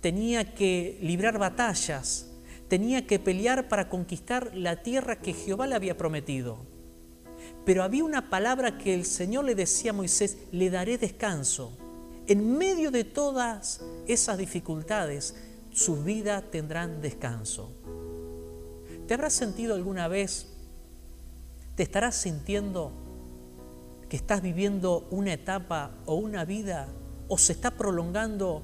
tenía 0.00 0.54
que 0.54 0.96
librar 1.02 1.38
batallas, 1.38 2.30
tenía 2.68 3.04
que 3.04 3.18
pelear 3.18 3.68
para 3.68 3.88
conquistar 3.88 4.56
la 4.56 4.84
tierra 4.84 5.18
que 5.18 5.32
Jehová 5.32 5.66
le 5.66 5.74
había 5.74 5.96
prometido. 5.96 6.58
Pero 7.64 7.82
había 7.82 8.04
una 8.04 8.30
palabra 8.30 8.78
que 8.78 8.94
el 8.94 9.04
Señor 9.04 9.44
le 9.44 9.56
decía 9.56 9.90
a 9.90 9.94
Moisés, 9.94 10.38
le 10.52 10.70
daré 10.70 10.98
descanso 10.98 11.76
en 12.28 12.56
medio 12.56 12.92
de 12.92 13.02
todas 13.02 13.80
esas 14.06 14.38
dificultades, 14.38 15.34
su 15.72 16.02
vida 16.04 16.42
tendrán 16.42 17.00
descanso. 17.00 17.72
¿Te 19.08 19.14
habrás 19.14 19.32
sentido 19.32 19.74
alguna 19.74 20.06
vez, 20.06 20.48
te 21.74 21.82
estarás 21.82 22.16
sintiendo 22.16 23.05
que 24.08 24.16
estás 24.16 24.42
viviendo 24.42 25.06
una 25.10 25.32
etapa 25.32 25.90
o 26.06 26.14
una 26.14 26.44
vida 26.44 26.88
o 27.28 27.38
se 27.38 27.52
está 27.52 27.72
prolongando 27.72 28.62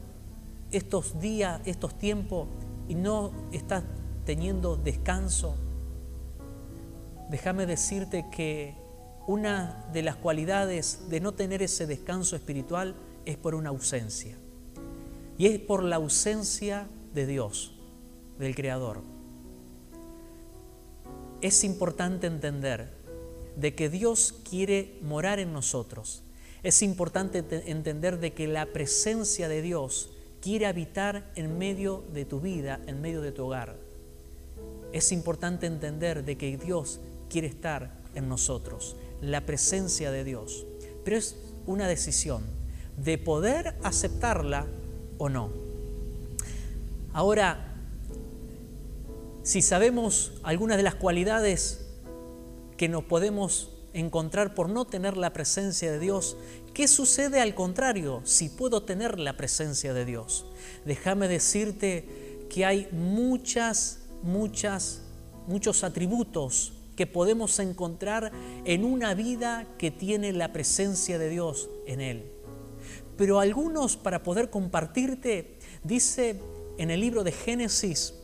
estos 0.71 1.21
días, 1.21 1.61
estos 1.65 1.99
tiempos 1.99 2.49
y 2.89 2.95
no 2.95 3.33
estás 3.53 3.85
teniendo 4.25 4.77
descanso? 4.77 5.57
Déjame 7.31 7.67
decirte 7.67 8.27
que 8.31 8.75
una 9.27 9.87
de 9.93 10.03
las 10.03 10.17
cualidades 10.17 11.09
de 11.09 11.21
no 11.21 11.33
tener 11.33 11.63
ese 11.63 11.87
descanso 11.87 12.37
espiritual 12.37 12.95
es 13.25 13.37
por 13.37 13.55
una 13.55 13.71
ausencia. 13.71 14.37
Y 15.39 15.47
es 15.47 15.59
por 15.59 15.83
la 15.83 15.97
ausencia 15.97 16.89
de 17.15 17.27
Dios, 17.27 17.75
del 18.39 18.55
Creador. 18.55 19.01
Es 21.41 21.65
importante 21.65 22.27
entender 22.27 23.02
de 23.57 23.75
que 23.75 23.89
Dios 23.89 24.35
quiere 24.49 24.99
morar 25.03 25.39
en 25.39 25.53
nosotros. 25.53 26.23
Es 26.63 26.83
importante 26.83 27.45
entender 27.71 28.21
de 28.21 28.33
que 28.33 28.47
la 28.47 28.67
presencia 28.67 29.49
de 29.49 29.63
Dios 29.63 30.11
quiere 30.41 30.67
habitar 30.67 31.31
en 31.35 31.59
medio 31.59 32.05
de 32.13 32.25
tu 32.25 32.41
vida, 32.41 32.81
en 32.87 33.01
medio 33.01 33.21
de 33.21 33.33
tu 33.33 33.47
hogar. 33.47 33.77
Es 34.93 35.13
importante 35.13 35.67
entender 35.67 36.25
de 36.25 36.37
que 36.37 36.57
Dios 36.57 37.01
quiere 37.29 37.49
estar 37.49 38.01
en 38.15 38.29
nosotros, 38.29 38.97
la 39.21 39.47
presencia 39.47 40.11
de 40.11 40.25
Dios. 40.25 40.67
Pero 41.05 41.17
es 41.17 41.37
una 41.67 41.89
decisión 41.89 42.45
de 42.97 43.19
poder 43.19 43.75
aceptarla 43.83 44.67
o 45.19 45.29
no. 45.29 45.51
Ahora, 47.13 47.75
si 49.43 49.63
sabemos 49.63 50.33
algunas 50.43 50.77
de 50.77 50.83
las 50.83 50.95
cualidades 50.95 51.82
que 52.83 52.89
nos 52.89 53.05
podemos 53.05 53.71
encontrar 53.93 54.57
por 54.57 54.69
no 54.69 54.87
tener 54.87 55.17
la 55.17 55.33
presencia 55.33 55.93
de 55.93 56.01
Dios, 56.01 56.37
¿qué 56.75 56.89
sucede 56.89 57.41
al 57.41 57.55
contrario 57.55 58.23
si 58.25 58.49
puedo 58.49 58.83
tener 58.83 59.21
la 59.21 59.37
presencia 59.37 59.95
de 59.95 60.05
Dios? 60.05 60.47
Déjame 60.85 61.29
decirte 61.29 62.45
que 62.51 62.65
hay 62.67 62.89
muchas, 62.91 64.01
muchas, 64.25 65.03
muchos 65.47 65.85
atributos 65.85 66.73
que 66.97 67.07
podemos 67.07 67.57
encontrar 67.61 68.33
en 68.65 68.85
una 68.85 69.15
vida 69.15 69.69
que 69.79 69.93
tiene 69.93 70.33
la 70.33 70.53
presencia 70.53 71.21
de 71.21 71.29
Dios 71.29 71.71
en 71.87 72.01
él. 72.01 72.33
Pero 73.17 73.39
algunos 73.39 73.97
para 73.97 74.25
poder 74.25 74.51
compartirte, 74.51 75.57
dice 75.85 76.41
en 76.79 76.91
el 76.91 76.99
libro 76.99 77.23
de 77.23 77.31
Génesis, 77.31 78.15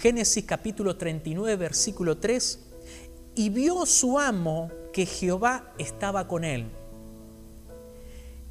Génesis 0.00 0.44
capítulo 0.44 0.96
39, 0.96 1.54
versículo 1.54 2.18
3, 2.18 2.63
y 3.34 3.48
vio 3.48 3.86
su 3.86 4.18
amo 4.18 4.70
que 4.92 5.06
Jehová 5.06 5.72
estaba 5.78 6.28
con 6.28 6.44
él 6.44 6.70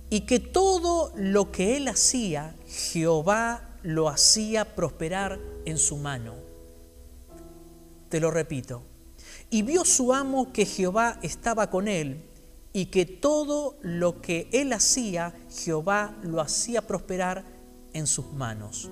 y 0.10 0.22
que 0.22 0.40
todo 0.40 1.12
lo 1.16 1.52
que 1.52 1.78
él 1.78 1.88
hacía, 1.88 2.56
Jehová 2.68 3.78
lo 3.82 4.10
hacía 4.10 4.76
prosperar 4.76 5.40
en 5.66 5.78
su 5.78 5.98
mano. 5.98 6.36
Te 8.10 8.20
lo 8.20 8.30
repito. 8.30 8.84
Y 9.50 9.62
vio 9.64 9.86
su 9.86 10.14
amo 10.14 10.52
que 10.54 10.66
Jehová 10.66 11.20
estaba 11.24 11.70
con 11.70 11.88
él 11.88 12.22
y 12.74 12.88
que 12.88 13.06
todo 13.06 13.78
lo 13.82 14.22
que 14.22 14.50
él 14.52 14.74
hacía, 14.74 15.34
Jehová 15.50 16.16
lo 16.22 16.42
hacía 16.42 16.86
prosperar 16.86 17.44
en 17.94 18.06
sus 18.06 18.32
manos. 18.34 18.90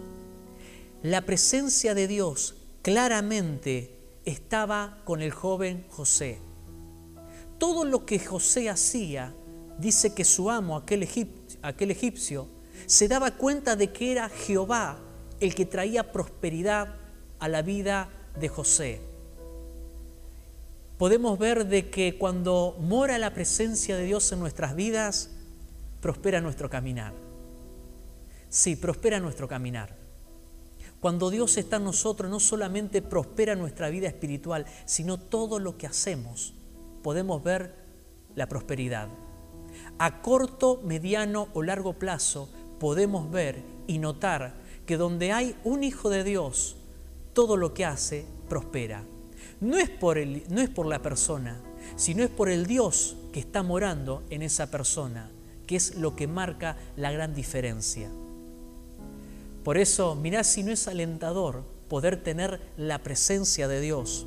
La 1.04 1.22
presencia 1.22 1.94
de 1.94 2.08
Dios 2.08 2.56
claramente 2.82 4.01
estaba 4.26 5.00
con 5.04 5.22
el 5.22 5.32
joven 5.32 5.86
José. 5.90 6.40
Todo 7.58 7.84
lo 7.86 8.06
que 8.06 8.20
José 8.20 8.70
hacía, 8.70 9.34
dice 9.78 10.14
que 10.14 10.26
su 10.26 10.50
amo, 10.50 10.78
aquel 10.78 11.04
egipcio, 11.04 11.60
aquel 11.62 11.92
egipcio, 11.92 12.48
se 12.86 13.08
daba 13.08 13.32
cuenta 13.32 13.76
de 13.76 13.92
que 13.92 14.12
era 14.12 14.30
Jehová 14.30 15.00
el 15.40 15.56
que 15.56 15.66
traía 15.66 16.12
prosperidad 16.12 16.96
a 17.40 17.48
la 17.48 17.62
vida 17.62 18.10
de 18.40 18.50
José 18.50 19.12
podemos 21.02 21.40
ver 21.40 21.66
de 21.66 21.90
que 21.90 22.20
cuando 22.20 22.78
mora 22.80 23.18
la 23.18 23.34
presencia 23.34 23.98
de 23.98 24.04
Dios 24.04 24.32
en 24.34 24.40
nuestras 24.40 24.76
vidas, 24.76 25.32
prospera 26.00 26.42
nuestro 26.42 26.70
caminar. 26.70 27.12
Sí, 28.50 28.76
prospera 28.76 29.20
nuestro 29.20 29.48
caminar. 29.48 29.98
Cuando 31.02 31.30
Dios 31.30 31.58
está 31.58 31.76
en 31.76 31.84
nosotros, 31.84 32.32
no 32.32 32.40
solamente 32.40 33.02
prospera 33.02 33.56
nuestra 33.56 33.90
vida 33.90 34.08
espiritual, 34.08 34.66
sino 34.86 35.20
todo 35.20 35.60
lo 35.60 35.78
que 35.78 35.88
hacemos. 35.88 36.54
Podemos 37.04 37.44
ver 37.44 37.76
la 38.36 38.48
prosperidad. 38.48 39.10
A 40.00 40.22
corto, 40.22 40.80
mediano 40.86 41.50
o 41.54 41.64
largo 41.64 42.00
plazo 42.00 42.50
podemos 42.80 43.30
ver 43.30 43.62
y 43.88 43.98
notar 43.98 44.56
que 44.86 44.96
donde 44.96 45.34
hay 45.34 45.56
un 45.66 45.84
hijo 45.84 46.10
de 46.10 46.24
Dios, 46.24 46.78
todo 47.34 47.58
lo 47.58 47.74
que 47.74 47.84
hace 47.84 48.26
prospera 48.48 49.04
no 49.62 49.78
es 49.78 49.90
por, 49.90 50.18
el, 50.18 50.44
no 50.50 50.60
es 50.60 50.70
por 50.70 50.88
la 50.88 51.02
persona, 51.02 51.62
sino 51.96 52.24
es 52.24 52.30
por 52.30 52.50
el 52.50 52.66
Dios 52.66 53.16
que 53.32 53.40
está 53.40 53.64
morando 53.64 54.24
en 54.30 54.42
esa 54.42 54.72
persona, 54.72 55.30
que 55.68 55.76
es 55.76 55.96
lo 55.96 56.16
que 56.16 56.28
marca 56.28 56.78
la 56.98 57.12
gran 57.12 57.34
diferencia. 57.34 58.10
Por 59.64 59.78
eso, 59.78 60.16
mirá 60.16 60.44
si 60.44 60.64
no 60.64 60.72
es 60.72 60.88
alentador 60.88 61.64
poder 61.88 62.24
tener 62.24 62.62
la 62.78 63.00
presencia 63.00 63.68
de 63.68 63.82
Dios. 63.82 64.26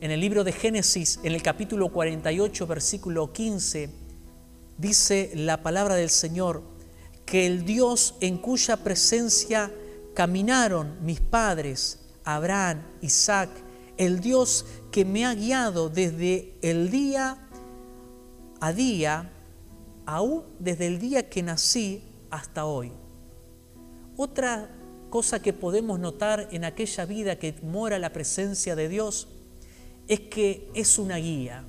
En 0.00 0.10
el 0.10 0.20
libro 0.20 0.44
de 0.44 0.52
Génesis, 0.52 1.20
en 1.22 1.32
el 1.32 1.42
capítulo 1.42 1.90
48, 1.90 2.66
versículo 2.66 3.32
15, 3.32 3.90
dice 4.78 5.32
la 5.34 5.62
palabra 5.62 5.94
del 5.94 6.10
Señor, 6.10 6.62
que 7.24 7.46
el 7.46 7.64
Dios 7.64 8.14
en 8.20 8.38
cuya 8.38 8.76
presencia 8.76 9.72
caminaron 10.14 11.04
mis 11.04 11.20
padres, 11.20 12.00
Abraham, 12.24 12.82
Isaac 13.00 13.50
el 13.96 14.20
Dios 14.20 14.66
que 14.90 15.04
me 15.04 15.24
ha 15.24 15.34
guiado 15.34 15.88
desde 15.88 16.54
el 16.62 16.90
día 16.90 17.38
a 18.60 18.72
día, 18.72 19.32
aún 20.04 20.44
desde 20.58 20.86
el 20.86 20.98
día 20.98 21.28
que 21.28 21.42
nací 21.42 22.02
hasta 22.30 22.66
hoy. 22.66 22.92
Otra 24.16 24.70
cosa 25.10 25.40
que 25.40 25.52
podemos 25.52 26.00
notar 26.00 26.48
en 26.50 26.64
aquella 26.64 27.04
vida 27.04 27.36
que 27.36 27.54
mora 27.62 27.98
la 27.98 28.12
presencia 28.12 28.74
de 28.74 28.88
Dios 28.88 29.28
es 30.08 30.20
que 30.20 30.70
es 30.74 30.98
una 30.98 31.16
guía. 31.16 31.64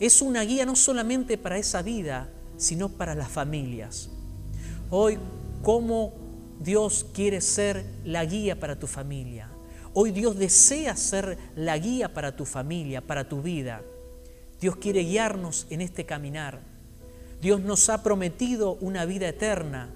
Es 0.00 0.22
una 0.22 0.42
guía 0.42 0.64
no 0.64 0.74
solamente 0.74 1.36
para 1.36 1.58
esa 1.58 1.82
vida, 1.82 2.30
sino 2.56 2.88
para 2.88 3.14
las 3.14 3.28
familias. 3.28 4.08
Hoy, 4.90 5.18
¿cómo 5.62 6.14
Dios 6.60 7.06
quiere 7.12 7.40
ser 7.40 7.84
la 8.04 8.24
guía 8.24 8.58
para 8.58 8.78
tu 8.78 8.86
familia? 8.86 9.50
Hoy 9.92 10.12
Dios 10.12 10.38
desea 10.38 10.96
ser 10.96 11.38
la 11.56 11.76
guía 11.78 12.14
para 12.14 12.36
tu 12.36 12.44
familia, 12.44 13.00
para 13.00 13.28
tu 13.28 13.42
vida. 13.42 13.82
Dios 14.60 14.76
quiere 14.76 15.02
guiarnos 15.02 15.66
en 15.70 15.82
este 15.82 16.06
caminar. 16.06 16.60
Dios 17.40 17.60
nos 17.60 17.88
ha 17.90 18.02
prometido 18.02 18.78
una 18.80 19.04
vida 19.04 19.28
eterna, 19.28 19.90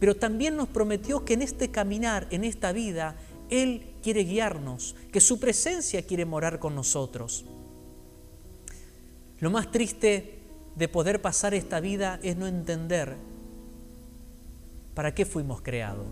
pero 0.00 0.14
también 0.16 0.56
nos 0.56 0.68
prometió 0.68 1.24
que 1.24 1.34
en 1.34 1.42
este 1.42 1.70
caminar, 1.70 2.26
en 2.30 2.44
esta 2.44 2.72
vida, 2.72 3.16
Él 3.50 3.94
quiere 4.02 4.24
guiarnos, 4.24 4.96
que 5.12 5.20
su 5.20 5.38
presencia 5.38 6.02
quiere 6.02 6.24
morar 6.24 6.58
con 6.58 6.74
nosotros. 6.74 7.44
Lo 9.40 9.50
más 9.50 9.70
triste 9.70 10.38
de 10.76 10.88
poder 10.88 11.22
pasar 11.22 11.54
esta 11.54 11.80
vida 11.80 12.18
es 12.22 12.36
no 12.36 12.46
entender 12.46 13.16
para 14.94 15.14
qué 15.14 15.24
fuimos 15.24 15.60
creados. 15.60 16.06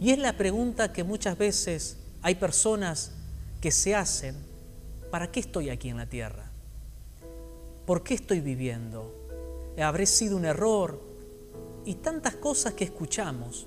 Y 0.00 0.10
es 0.10 0.18
la 0.18 0.36
pregunta 0.36 0.92
que 0.92 1.04
muchas 1.04 1.36
veces 1.38 1.98
hay 2.22 2.36
personas 2.36 3.12
que 3.60 3.70
se 3.70 3.94
hacen, 3.94 4.36
¿para 5.10 5.30
qué 5.30 5.40
estoy 5.40 5.70
aquí 5.70 5.88
en 5.88 5.96
la 5.96 6.06
tierra? 6.06 6.50
¿Por 7.86 8.02
qué 8.02 8.14
estoy 8.14 8.40
viviendo? 8.40 9.14
¿Habré 9.82 10.06
sido 10.06 10.36
un 10.36 10.44
error? 10.44 11.07
Y 11.84 11.94
tantas 11.96 12.36
cosas 12.36 12.74
que 12.74 12.84
escuchamos. 12.84 13.66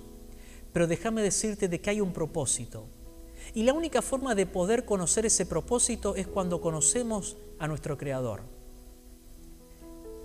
Pero 0.74 0.88
déjame 0.88 1.22
decirte 1.22 1.68
de 1.68 1.82
que 1.82 1.90
hay 1.90 2.02
un 2.02 2.14
propósito. 2.14 2.86
Y 3.54 3.64
la 3.64 3.74
única 3.74 4.02
forma 4.02 4.36
de 4.36 4.46
poder 4.46 4.86
conocer 4.86 5.26
ese 5.26 5.46
propósito 5.46 6.16
es 6.16 6.28
cuando 6.28 6.62
conocemos 6.62 7.38
a 7.60 7.68
nuestro 7.68 7.98
Creador. 7.98 8.42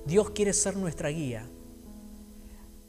Dios 0.05 0.31
quiere 0.31 0.53
ser 0.53 0.77
nuestra 0.77 1.09
guía. 1.09 1.49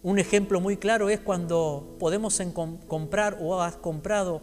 Un 0.04 0.20
ejemplo 0.20 0.62
muy 0.62 0.78
claro 0.78 1.10
es 1.10 1.20
cuando 1.20 1.96
podemos 1.98 2.40
comprar 2.88 3.40
o 3.42 3.60
has 3.60 3.78
comprado 3.78 4.42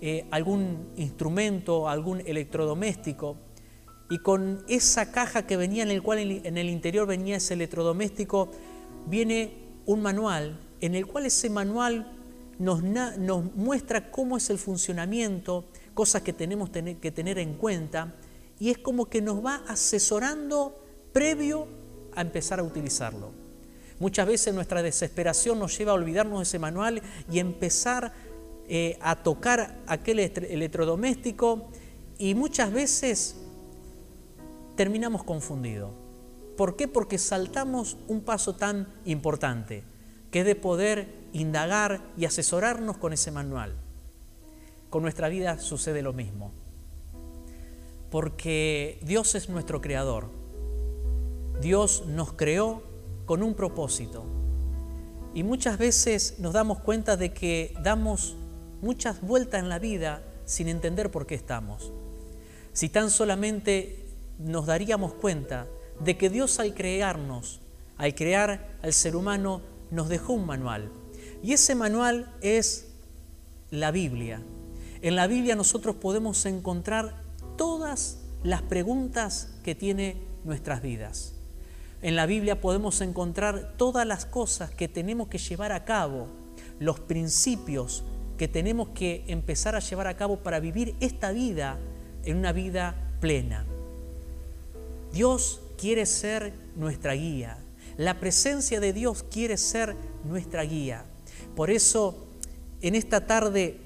eh, 0.00 0.26
algún 0.30 0.88
instrumento, 0.96 1.88
algún 1.88 2.20
electrodoméstico, 2.26 3.36
y 4.10 4.18
con 4.18 4.64
esa 4.68 5.10
caja 5.10 5.46
que 5.46 5.56
venía 5.56 5.82
en 5.82 5.90
el 5.90 6.02
cual 6.02 6.18
en 6.18 6.58
el 6.58 6.68
interior 6.68 7.06
venía 7.06 7.36
ese 7.36 7.54
electrodoméstico, 7.54 8.50
viene 9.06 9.65
un 9.86 10.02
manual 10.02 10.58
en 10.80 10.94
el 10.94 11.06
cual 11.06 11.26
ese 11.26 11.48
manual 11.48 12.12
nos, 12.58 12.82
nos 12.82 13.54
muestra 13.54 14.10
cómo 14.10 14.36
es 14.36 14.50
el 14.50 14.58
funcionamiento, 14.58 15.64
cosas 15.94 16.22
que 16.22 16.32
tenemos 16.32 16.70
que 16.70 17.10
tener 17.10 17.38
en 17.38 17.54
cuenta, 17.54 18.14
y 18.58 18.70
es 18.70 18.78
como 18.78 19.06
que 19.06 19.22
nos 19.22 19.44
va 19.44 19.62
asesorando 19.68 20.78
previo 21.12 21.66
a 22.14 22.20
empezar 22.22 22.60
a 22.60 22.62
utilizarlo. 22.62 23.30
Muchas 23.98 24.26
veces 24.26 24.54
nuestra 24.54 24.82
desesperación 24.82 25.58
nos 25.58 25.76
lleva 25.76 25.92
a 25.92 25.94
olvidarnos 25.94 26.40
de 26.40 26.42
ese 26.42 26.58
manual 26.58 27.02
y 27.30 27.38
empezar 27.38 28.12
eh, 28.68 28.98
a 29.00 29.22
tocar 29.22 29.78
aquel 29.86 30.18
electrodoméstico 30.18 31.68
y 32.18 32.34
muchas 32.34 32.72
veces 32.72 33.36
terminamos 34.74 35.24
confundidos. 35.24 36.05
¿Por 36.56 36.76
qué? 36.76 36.88
Porque 36.88 37.18
saltamos 37.18 37.98
un 38.08 38.22
paso 38.22 38.54
tan 38.54 38.88
importante, 39.04 39.84
que 40.30 40.40
es 40.40 40.46
de 40.46 40.54
poder 40.54 41.08
indagar 41.32 42.00
y 42.16 42.24
asesorarnos 42.24 42.96
con 42.96 43.12
ese 43.12 43.30
manual. 43.30 43.74
Con 44.90 45.02
nuestra 45.02 45.28
vida 45.28 45.58
sucede 45.58 46.02
lo 46.02 46.12
mismo. 46.12 46.52
Porque 48.10 48.98
Dios 49.02 49.34
es 49.34 49.48
nuestro 49.48 49.80
creador. 49.80 50.30
Dios 51.60 52.04
nos 52.06 52.32
creó 52.32 52.82
con 53.26 53.42
un 53.42 53.54
propósito. 53.54 54.24
Y 55.34 55.42
muchas 55.42 55.76
veces 55.76 56.36
nos 56.38 56.54
damos 56.54 56.80
cuenta 56.80 57.16
de 57.18 57.34
que 57.34 57.74
damos 57.82 58.36
muchas 58.80 59.20
vueltas 59.20 59.60
en 59.60 59.68
la 59.68 59.78
vida 59.78 60.22
sin 60.46 60.68
entender 60.68 61.10
por 61.10 61.26
qué 61.26 61.34
estamos. 61.34 61.92
Si 62.72 62.88
tan 62.88 63.10
solamente 63.10 64.06
nos 64.38 64.66
daríamos 64.66 65.12
cuenta 65.12 65.66
de 66.00 66.16
que 66.16 66.30
Dios 66.30 66.58
al 66.60 66.74
crearnos, 66.74 67.60
al 67.96 68.14
crear 68.14 68.78
al 68.82 68.92
ser 68.92 69.16
humano, 69.16 69.62
nos 69.90 70.08
dejó 70.08 70.34
un 70.34 70.46
manual. 70.46 70.90
Y 71.42 71.52
ese 71.52 71.74
manual 71.74 72.34
es 72.40 72.88
la 73.70 73.90
Biblia. 73.90 74.42
En 75.02 75.16
la 75.16 75.26
Biblia 75.26 75.56
nosotros 75.56 75.96
podemos 75.96 76.44
encontrar 76.46 77.22
todas 77.56 78.22
las 78.42 78.62
preguntas 78.62 79.56
que 79.64 79.74
tiene 79.74 80.16
nuestras 80.44 80.82
vidas. 80.82 81.34
En 82.02 82.16
la 82.16 82.26
Biblia 82.26 82.60
podemos 82.60 83.00
encontrar 83.00 83.74
todas 83.76 84.06
las 84.06 84.26
cosas 84.26 84.70
que 84.70 84.88
tenemos 84.88 85.28
que 85.28 85.38
llevar 85.38 85.72
a 85.72 85.84
cabo, 85.84 86.28
los 86.78 87.00
principios 87.00 88.04
que 88.36 88.48
tenemos 88.48 88.88
que 88.90 89.24
empezar 89.28 89.74
a 89.74 89.80
llevar 89.80 90.06
a 90.06 90.16
cabo 90.16 90.38
para 90.38 90.60
vivir 90.60 90.94
esta 91.00 91.32
vida 91.32 91.78
en 92.24 92.36
una 92.36 92.52
vida 92.52 92.94
plena. 93.20 93.64
Dios 95.12 95.60
quiere 95.76 96.06
ser 96.06 96.52
nuestra 96.76 97.14
guía. 97.14 97.58
La 97.96 98.20
presencia 98.20 98.80
de 98.80 98.92
Dios 98.92 99.24
quiere 99.30 99.56
ser 99.56 99.96
nuestra 100.24 100.62
guía. 100.62 101.04
Por 101.54 101.70
eso, 101.70 102.26
en 102.82 102.94
esta 102.94 103.26
tarde, 103.26 103.78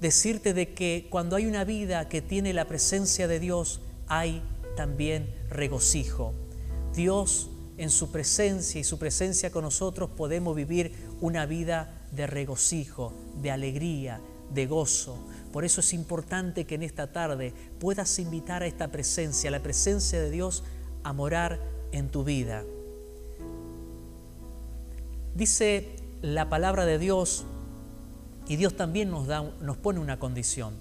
decirte 0.00 0.54
de 0.54 0.74
que 0.74 1.06
cuando 1.10 1.36
hay 1.36 1.46
una 1.46 1.64
vida 1.64 2.08
que 2.08 2.22
tiene 2.22 2.52
la 2.52 2.66
presencia 2.66 3.26
de 3.28 3.40
Dios, 3.40 3.80
hay 4.06 4.42
también 4.76 5.34
regocijo. 5.48 6.34
Dios 6.94 7.48
en 7.78 7.90
su 7.90 8.10
presencia 8.10 8.80
y 8.80 8.84
su 8.84 8.98
presencia 8.98 9.50
con 9.50 9.64
nosotros 9.64 10.10
podemos 10.10 10.54
vivir 10.54 10.92
una 11.20 11.46
vida 11.46 12.06
de 12.12 12.26
regocijo, 12.26 13.12
de 13.40 13.50
alegría, 13.50 14.20
de 14.52 14.66
gozo. 14.66 15.16
Por 15.52 15.64
eso 15.64 15.80
es 15.80 15.92
importante 15.92 16.64
que 16.64 16.76
en 16.76 16.82
esta 16.82 17.12
tarde 17.12 17.52
puedas 17.78 18.18
invitar 18.18 18.62
a 18.62 18.66
esta 18.66 18.88
presencia, 18.88 19.48
a 19.48 19.52
la 19.52 19.62
presencia 19.62 20.20
de 20.20 20.30
Dios, 20.30 20.64
a 21.04 21.12
morar 21.12 21.60
en 21.92 22.08
tu 22.08 22.24
vida. 22.24 22.64
Dice 25.34 25.96
la 26.22 26.48
palabra 26.48 26.86
de 26.86 26.98
Dios, 26.98 27.44
y 28.48 28.56
Dios 28.56 28.76
también 28.76 29.10
nos, 29.10 29.26
da, 29.26 29.42
nos 29.60 29.76
pone 29.76 30.00
una 30.00 30.18
condición, 30.18 30.74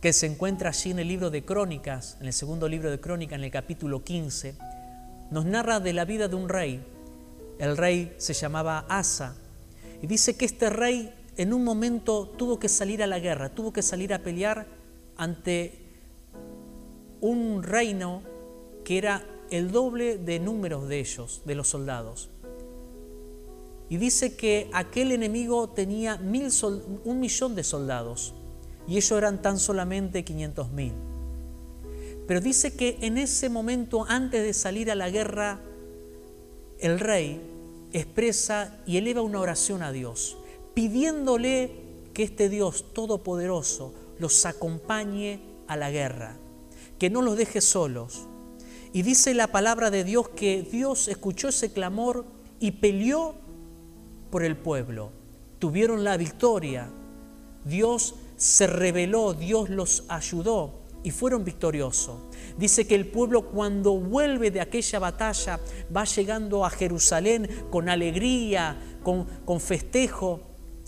que 0.00 0.12
se 0.12 0.26
encuentra 0.26 0.70
allí 0.70 0.90
en 0.90 0.98
el 0.98 1.08
libro 1.08 1.30
de 1.30 1.44
Crónicas, 1.44 2.16
en 2.20 2.26
el 2.26 2.32
segundo 2.32 2.68
libro 2.68 2.90
de 2.90 3.00
Crónicas, 3.00 3.38
en 3.38 3.44
el 3.44 3.50
capítulo 3.50 4.04
15, 4.04 4.56
nos 5.30 5.44
narra 5.44 5.80
de 5.80 5.92
la 5.92 6.04
vida 6.04 6.28
de 6.28 6.36
un 6.36 6.48
rey. 6.48 6.82
El 7.58 7.76
rey 7.76 8.14
se 8.18 8.32
llamaba 8.32 8.86
Asa, 8.88 9.34
y 10.02 10.06
dice 10.06 10.36
que 10.36 10.44
este 10.44 10.70
rey 10.70 11.12
en 11.40 11.54
un 11.54 11.64
momento 11.64 12.28
tuvo 12.36 12.58
que 12.58 12.68
salir 12.68 13.02
a 13.02 13.06
la 13.06 13.18
guerra, 13.18 13.48
tuvo 13.48 13.72
que 13.72 13.80
salir 13.80 14.12
a 14.12 14.18
pelear 14.18 14.66
ante 15.16 15.72
un 17.22 17.62
reino 17.62 18.20
que 18.84 18.98
era 18.98 19.24
el 19.50 19.72
doble 19.72 20.18
de 20.18 20.38
números 20.38 20.86
de 20.86 21.00
ellos, 21.00 21.40
de 21.46 21.54
los 21.54 21.66
soldados. 21.66 22.28
Y 23.88 23.96
dice 23.96 24.36
que 24.36 24.68
aquel 24.74 25.12
enemigo 25.12 25.70
tenía 25.70 26.18
mil 26.18 26.48
un 27.04 27.20
millón 27.20 27.54
de 27.54 27.64
soldados 27.64 28.34
y 28.86 28.98
ellos 28.98 29.12
eran 29.12 29.40
tan 29.40 29.58
solamente 29.58 30.22
500 30.22 30.70
mil. 30.72 30.92
Pero 32.28 32.42
dice 32.42 32.76
que 32.76 32.98
en 33.00 33.16
ese 33.16 33.48
momento, 33.48 34.04
antes 34.06 34.42
de 34.42 34.52
salir 34.52 34.90
a 34.90 34.94
la 34.94 35.08
guerra, 35.08 35.58
el 36.80 37.00
rey 37.00 37.40
expresa 37.94 38.78
y 38.84 38.98
eleva 38.98 39.22
una 39.22 39.40
oración 39.40 39.82
a 39.82 39.90
Dios, 39.90 40.36
pidiéndole 40.74 41.72
que 42.14 42.22
este 42.22 42.48
Dios 42.48 42.92
todopoderoso 42.92 43.92
los 44.18 44.44
acompañe 44.46 45.40
a 45.66 45.76
la 45.76 45.90
guerra, 45.90 46.36
que 46.98 47.10
no 47.10 47.22
los 47.22 47.36
deje 47.36 47.60
solos. 47.60 48.26
Y 48.92 49.02
dice 49.02 49.34
la 49.34 49.48
palabra 49.48 49.90
de 49.90 50.04
Dios 50.04 50.28
que 50.30 50.62
Dios 50.62 51.08
escuchó 51.08 51.48
ese 51.48 51.72
clamor 51.72 52.24
y 52.58 52.72
peleó 52.72 53.34
por 54.30 54.44
el 54.44 54.56
pueblo. 54.56 55.12
Tuvieron 55.58 56.04
la 56.04 56.16
victoria. 56.16 56.90
Dios 57.64 58.14
se 58.36 58.66
reveló, 58.66 59.34
Dios 59.34 59.70
los 59.70 60.04
ayudó 60.08 60.80
y 61.02 61.10
fueron 61.10 61.44
victoriosos. 61.44 62.16
Dice 62.58 62.86
que 62.86 62.94
el 62.94 63.06
pueblo 63.06 63.46
cuando 63.46 63.98
vuelve 63.98 64.50
de 64.50 64.60
aquella 64.60 64.98
batalla 64.98 65.60
va 65.94 66.04
llegando 66.04 66.64
a 66.64 66.70
Jerusalén 66.70 67.48
con 67.70 67.88
alegría, 67.88 68.98
con, 69.02 69.24
con 69.44 69.60
festejo. 69.60 70.40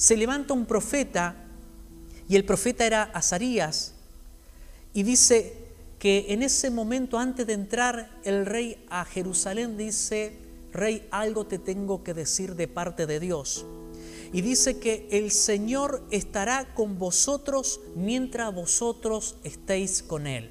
Se 0.03 0.17
levanta 0.17 0.53
un 0.53 0.67
profeta 0.67 1.37
y 2.29 2.35
el 2.35 2.45
profeta 2.45 2.85
era 2.85 3.05
Azarías 3.05 3.95
y 4.93 5.05
dice 5.05 5.55
que 6.01 6.27
en 6.31 6.43
ese 6.43 6.71
momento 6.71 7.21
antes 7.21 7.47
de 7.47 7.53
entrar 7.53 8.11
el 8.25 8.45
rey 8.45 8.85
a 8.91 9.05
Jerusalén 9.05 9.77
dice, 9.77 10.33
rey, 10.73 11.07
algo 11.13 11.47
te 11.47 11.61
tengo 11.61 12.03
que 12.03 12.15
decir 12.15 12.57
de 12.57 12.67
parte 12.67 13.07
de 13.07 13.21
Dios. 13.21 13.65
Y 14.33 14.41
dice 14.41 14.81
que 14.81 15.07
el 15.13 15.31
Señor 15.31 16.03
estará 16.11 16.75
con 16.75 16.99
vosotros 16.99 17.79
mientras 17.95 18.53
vosotros 18.53 19.37
estéis 19.45 20.03
con 20.03 20.27
Él. 20.27 20.51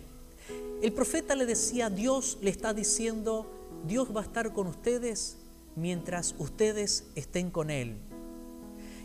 El 0.82 0.94
profeta 0.94 1.36
le 1.36 1.46
decía, 1.46 1.90
Dios 1.90 2.38
le 2.42 2.52
está 2.52 2.74
diciendo, 2.74 3.52
Dios 3.86 4.16
va 4.16 4.22
a 4.22 4.24
estar 4.24 4.54
con 4.54 4.68
ustedes 4.68 5.36
mientras 5.76 6.36
ustedes 6.40 7.04
estén 7.16 7.52
con 7.52 7.70
Él. 7.70 7.98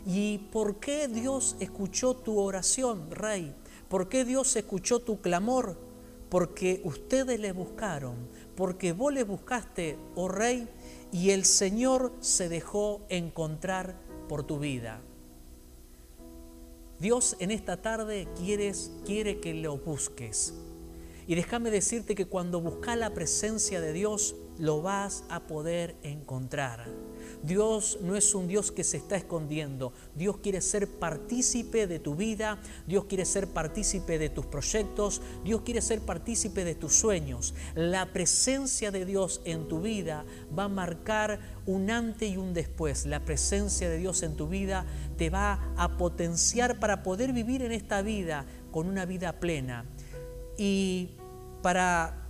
¿Y 0.09 0.37
por 0.53 0.79
qué 0.79 1.09
Dios 1.09 1.57
escuchó 1.59 2.15
tu 2.15 2.39
oración, 2.39 3.11
Rey? 3.11 3.53
¿Por 3.89 4.07
qué 4.07 4.23
Dios 4.23 4.55
escuchó 4.55 5.01
tu 5.01 5.19
clamor? 5.19 5.77
Porque 6.29 6.79
ustedes 6.85 7.37
le 7.41 7.51
buscaron, 7.51 8.15
porque 8.55 8.93
vos 8.93 9.13
le 9.13 9.25
buscaste, 9.25 9.99
oh 10.15 10.29
Rey, 10.29 10.69
y 11.11 11.31
el 11.31 11.43
Señor 11.43 12.13
se 12.21 12.47
dejó 12.47 13.01
encontrar 13.09 13.99
por 14.29 14.45
tu 14.45 14.59
vida. 14.59 15.01
Dios 17.01 17.35
en 17.39 17.51
esta 17.51 17.81
tarde 17.81 18.29
quieres, 18.37 18.93
quiere 19.05 19.41
que 19.41 19.53
lo 19.55 19.77
busques. 19.77 20.53
Y 21.27 21.35
déjame 21.35 21.69
decirte 21.69 22.15
que 22.15 22.27
cuando 22.27 22.61
buscas 22.61 22.97
la 22.97 23.13
presencia 23.13 23.81
de 23.81 23.91
Dios, 23.91 24.37
lo 24.57 24.81
vas 24.81 25.25
a 25.27 25.41
poder 25.47 25.97
encontrar. 26.01 26.87
Dios 27.43 27.99
no 28.01 28.15
es 28.15 28.33
un 28.35 28.47
Dios 28.47 28.71
que 28.71 28.83
se 28.83 28.97
está 28.97 29.15
escondiendo. 29.15 29.93
Dios 30.15 30.37
quiere 30.37 30.61
ser 30.61 30.87
partícipe 30.87 31.87
de 31.87 31.99
tu 31.99 32.15
vida. 32.15 32.59
Dios 32.87 33.05
quiere 33.05 33.25
ser 33.25 33.47
partícipe 33.47 34.19
de 34.19 34.29
tus 34.29 34.45
proyectos. 34.45 35.21
Dios 35.43 35.61
quiere 35.61 35.81
ser 35.81 36.01
partícipe 36.01 36.63
de 36.63 36.75
tus 36.75 36.93
sueños. 36.93 37.53
La 37.75 38.13
presencia 38.13 38.91
de 38.91 39.05
Dios 39.05 39.41
en 39.45 39.67
tu 39.67 39.81
vida 39.81 40.25
va 40.57 40.65
a 40.65 40.69
marcar 40.69 41.39
un 41.65 41.89
antes 41.89 42.31
y 42.31 42.37
un 42.37 42.53
después. 42.53 43.05
La 43.05 43.25
presencia 43.25 43.89
de 43.89 43.97
Dios 43.97 44.23
en 44.23 44.35
tu 44.35 44.47
vida 44.47 44.85
te 45.17 45.29
va 45.29 45.73
a 45.77 45.97
potenciar 45.97 46.79
para 46.79 47.03
poder 47.03 47.33
vivir 47.33 47.61
en 47.61 47.71
esta 47.71 48.01
vida 48.01 48.45
con 48.71 48.87
una 48.87 49.05
vida 49.05 49.39
plena. 49.39 49.85
Y 50.57 51.11
para 51.61 52.27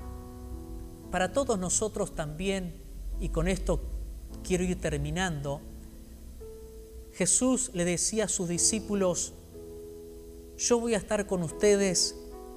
para 1.12 1.32
todos 1.32 1.58
nosotros 1.58 2.16
también, 2.16 2.76
y 3.20 3.30
con 3.30 3.48
esto 3.48 3.82
quiero 4.48 4.64
ir 4.64 4.80
terminando, 4.80 5.60
Jesús 7.14 7.72
le 7.74 7.84
decía 7.84 8.26
a 8.26 8.28
sus 8.30 8.48
discípulos, 8.48 9.34
yo 10.58 10.80
voy 10.80 10.94
a 10.94 10.98
estar 10.98 11.28
con 11.28 11.44
ustedes 11.44 12.16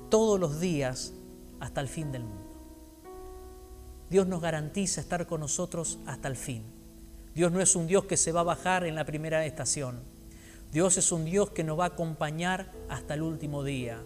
todos 0.09 0.39
los 0.39 0.61
días 0.61 1.13
hasta 1.59 1.81
el 1.81 1.89
fin 1.89 2.13
del 2.13 2.23
mundo. 2.23 2.51
Dios 4.09 4.27
nos 4.27 4.41
garantiza 4.41 5.01
estar 5.01 5.27
con 5.27 5.41
nosotros 5.41 5.99
hasta 6.07 6.29
el 6.29 6.37
fin. 6.37 6.63
Dios 7.35 7.51
no 7.51 7.61
es 7.61 7.75
un 7.75 7.87
Dios 7.87 8.05
que 8.05 8.17
se 8.17 8.33
va 8.33 8.41
a 8.41 8.45
bajar 8.45 8.85
en 8.85 8.95
la 8.95 9.05
primera 9.05 9.45
estación. 9.45 10.01
Dios 10.73 10.97
es 10.97 11.11
un 11.11 11.25
Dios 11.25 11.51
que 11.51 11.65
nos 11.65 11.79
va 11.79 11.85
a 11.85 11.89
acompañar 11.89 12.71
hasta 12.89 13.15
el 13.15 13.23
último 13.23 13.65
día. 13.65 14.03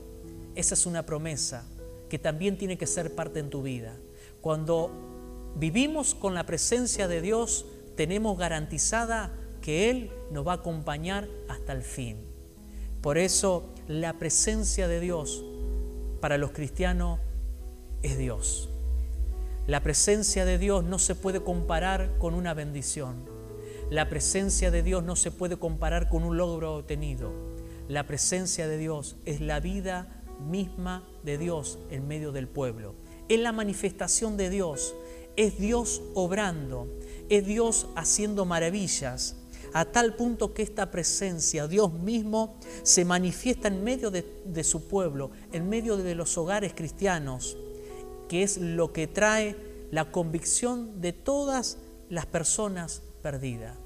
Esa 0.55 0.75
es 0.75 0.87
una 0.87 1.05
promesa 1.05 1.64
que 2.09 2.18
también 2.18 2.57
tiene 2.57 2.79
que 2.79 2.87
ser 2.87 3.14
parte 3.14 3.40
en 3.40 3.51
tu 3.51 3.62
vida. 3.62 3.97
Cuando 4.40 4.90
vivimos 5.57 6.14
con 6.14 6.35
la 6.35 6.47
presencia 6.47 7.09
de 7.09 7.20
Dios, 7.20 7.66
tenemos 7.96 8.38
garantizada 8.38 9.33
que 9.61 9.90
Él 9.90 10.11
nos 10.30 10.46
va 10.46 10.52
a 10.52 10.57
acompañar 10.57 11.28
hasta 11.48 11.72
el 11.72 11.83
fin. 11.83 12.18
Por 13.00 13.18
eso 13.18 13.74
la 13.87 14.14
presencia 14.18 14.88
de 14.88 15.00
Dios 15.00 15.44
para 16.20 16.38
los 16.38 16.52
cristianos 16.52 17.20
es 18.02 18.16
Dios. 18.18 18.70
La 19.66 19.83
presencia 19.83 20.44
de 20.44 20.59
Dios 20.59 20.85
no 20.85 20.98
se 20.98 21.14
puede 21.14 21.42
comparar 21.42 22.18
con 22.18 22.35
una 22.35 22.52
bendición. 22.52 23.24
La 23.90 24.09
presencia 24.09 24.70
de 24.70 24.83
Dios 24.83 25.02
no 25.04 25.16
se 25.16 25.30
puede 25.30 25.59
comparar 25.59 26.09
con 26.09 26.24
un 26.24 26.37
logro 26.37 26.76
obtenido. 26.76 27.33
La 27.88 28.07
presencia 28.07 28.66
de 28.68 28.78
Dios 28.78 29.16
es 29.24 29.40
la 29.40 29.61
vida 29.61 30.22
misma 30.46 31.07
de 31.22 31.38
Dios 31.38 31.78
en 31.90 32.09
medio 32.09 32.33
del 32.33 32.48
pueblo. 32.48 32.94
Es 33.28 33.40
la 33.40 33.52
manifestación 33.52 34.37
de 34.37 34.50
Dios. 34.50 34.94
Es 35.37 35.59
Dios 35.59 36.02
obrando. 36.14 36.88
Es 37.29 37.47
Dios 37.47 37.87
haciendo 37.97 38.45
maravillas 38.45 39.37
a 39.75 39.85
tal 39.87 40.15
punto 40.15 40.55
que 40.55 40.63
esta 40.63 40.93
presencia, 40.93 41.67
Dios 41.67 41.93
mismo, 41.93 42.55
se 42.85 43.05
manifiesta 43.05 43.67
en 43.67 43.83
medio 43.83 44.13
de, 44.13 44.65
su 44.65 44.87
pueblo, 44.87 45.33
en 45.53 45.69
medio 45.69 45.97
de 45.97 46.15
los 46.15 46.39
hogares 46.39 46.75
cristianos, 46.75 47.57
que 48.29 48.45
es 48.45 48.59
lo 48.59 48.93
que 48.93 49.09
trae 49.09 49.57
la 49.91 50.13
convicción 50.13 51.01
de 51.01 51.13
todas 51.13 51.79
las 52.09 52.25
personas 52.27 53.03
perdidas. 53.21 53.77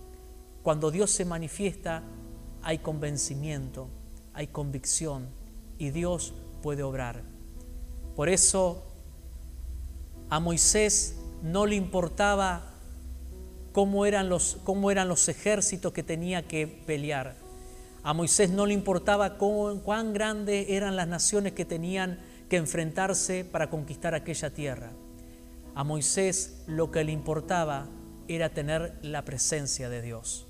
Cuando 0.62 0.90
Dios 0.90 1.10
se 1.10 1.24
manifiesta, 1.24 2.02
hay 2.62 2.78
convencimiento, 2.78 3.88
hay 4.34 4.48
convicción 4.48 5.28
y 5.78 5.88
Dios 5.88 6.34
puede 6.62 6.82
obrar. 6.82 7.22
Por 8.14 8.28
eso 8.28 8.82
a 10.28 10.38
Moisés 10.38 11.16
no 11.42 11.64
le 11.64 11.76
importaba 11.76 12.74
cómo 13.72 14.06
eran 14.06 14.28
los, 14.28 14.58
cómo 14.64 14.90
eran 14.90 15.08
los 15.08 15.28
ejércitos 15.28 15.92
que 15.92 16.02
tenía 16.02 16.46
que 16.46 16.66
pelear. 16.66 17.34
A 18.02 18.12
Moisés 18.12 18.50
no 18.50 18.66
le 18.66 18.74
importaba 18.74 19.36
cuán 19.38 20.12
grandes 20.12 20.70
eran 20.70 20.96
las 20.96 21.08
naciones 21.08 21.52
que 21.52 21.64
tenían 21.64 22.18
que 22.48 22.56
enfrentarse 22.56 23.44
para 23.44 23.70
conquistar 23.70 24.14
aquella 24.14 24.50
tierra. 24.50 24.90
A 25.74 25.84
Moisés 25.84 26.62
lo 26.66 26.90
que 26.90 27.04
le 27.04 27.12
importaba 27.12 27.86
era 28.26 28.50
tener 28.50 28.98
la 29.02 29.24
presencia 29.24 29.88
de 29.88 30.02
Dios. 30.02 30.46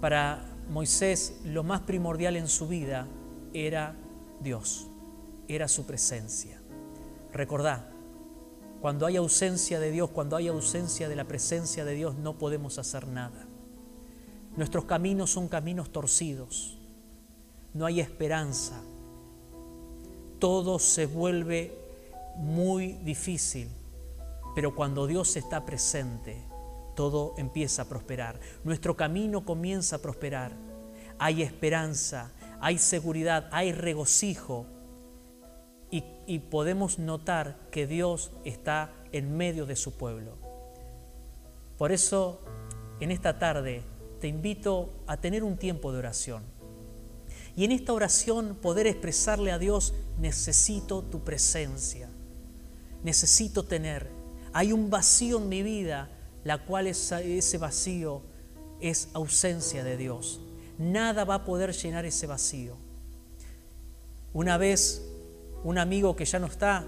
Para 0.00 0.44
Moisés 0.68 1.40
lo 1.44 1.62
más 1.62 1.80
primordial 1.80 2.36
en 2.36 2.48
su 2.48 2.68
vida 2.68 3.06
era 3.52 3.94
Dios, 4.40 4.88
era 5.48 5.68
su 5.68 5.86
presencia. 5.86 6.60
Recordá, 7.32 7.90
cuando 8.80 9.06
hay 9.06 9.16
ausencia 9.16 9.78
de 9.78 9.90
Dios, 9.90 10.10
cuando 10.10 10.36
hay 10.36 10.48
ausencia 10.48 11.08
de 11.08 11.16
la 11.16 11.24
presencia 11.24 11.84
de 11.84 11.94
Dios, 11.94 12.16
no 12.16 12.38
podemos 12.38 12.78
hacer 12.78 13.06
nada. 13.06 13.46
Nuestros 14.56 14.86
caminos 14.86 15.30
son 15.30 15.48
caminos 15.48 15.90
torcidos. 15.90 16.78
No 17.74 17.86
hay 17.86 18.00
esperanza. 18.00 18.80
Todo 20.38 20.78
se 20.78 21.06
vuelve 21.06 21.76
muy 22.36 22.94
difícil. 23.04 23.68
Pero 24.54 24.74
cuando 24.74 25.06
Dios 25.06 25.36
está 25.36 25.64
presente, 25.66 26.42
todo 26.96 27.34
empieza 27.36 27.82
a 27.82 27.84
prosperar. 27.84 28.40
Nuestro 28.64 28.96
camino 28.96 29.44
comienza 29.44 29.96
a 29.96 29.98
prosperar. 30.00 30.52
Hay 31.18 31.42
esperanza, 31.42 32.32
hay 32.60 32.78
seguridad, 32.78 33.48
hay 33.52 33.72
regocijo 33.72 34.66
y, 35.90 36.38
podemos 36.38 36.98
notar 36.98 37.58
que 37.70 37.86
Dios 37.86 38.30
está 38.44 38.92
en 39.12 39.36
medio 39.36 39.66
de 39.66 39.74
su 39.74 39.96
pueblo. 39.96 40.36
Por 41.76 41.90
eso, 41.90 42.40
en 43.00 43.10
esta 43.10 43.38
tarde, 43.38 43.82
te 44.20 44.28
invito 44.28 44.92
a 45.06 45.16
tener 45.16 45.42
un 45.42 45.56
tiempo 45.56 45.92
de 45.92 45.98
oración. 45.98 46.44
Y 47.56 47.64
en 47.64 47.72
esta 47.72 47.92
oración 47.92 48.56
poder 48.60 48.86
expresarle 48.86 49.50
a 49.50 49.58
Dios, 49.58 49.94
necesito 50.18 51.02
tu 51.02 51.24
presencia, 51.24 52.08
necesito 53.02 53.64
tener. 53.64 54.08
Hay 54.52 54.72
un 54.72 54.90
vacío 54.90 55.38
en 55.38 55.48
mi 55.48 55.62
vida, 55.62 56.10
la 56.44 56.64
cual 56.64 56.86
ese 56.86 57.58
vacío 57.58 58.22
es 58.80 59.08
ausencia 59.12 59.82
de 59.82 59.96
Dios. 59.96 60.40
Nada 60.78 61.24
va 61.24 61.34
a 61.36 61.44
poder 61.44 61.72
llenar 61.72 62.06
ese 62.06 62.26
vacío. 62.26 62.76
Una 64.32 64.56
vez 64.56 65.09
un 65.64 65.78
amigo 65.78 66.16
que 66.16 66.24
ya 66.24 66.38
no 66.38 66.46
está, 66.46 66.84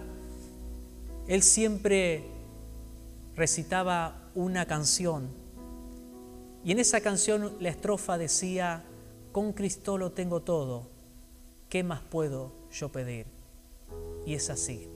él 1.26 1.42
siempre 1.42 2.24
recitaba 3.34 4.30
una 4.34 4.66
canción. 4.66 5.28
Y 6.64 6.72
en 6.72 6.78
esa 6.78 7.00
canción 7.00 7.56
la 7.60 7.68
estrofa 7.68 8.18
decía, 8.18 8.84
con 9.32 9.52
Cristo 9.52 9.98
lo 9.98 10.12
tengo 10.12 10.42
todo, 10.42 10.90
¿qué 11.68 11.82
más 11.82 12.00
puedo 12.00 12.52
yo 12.70 12.90
pedir? 12.90 13.26
Y 14.26 14.34
es 14.34 14.50
así, 14.50 14.88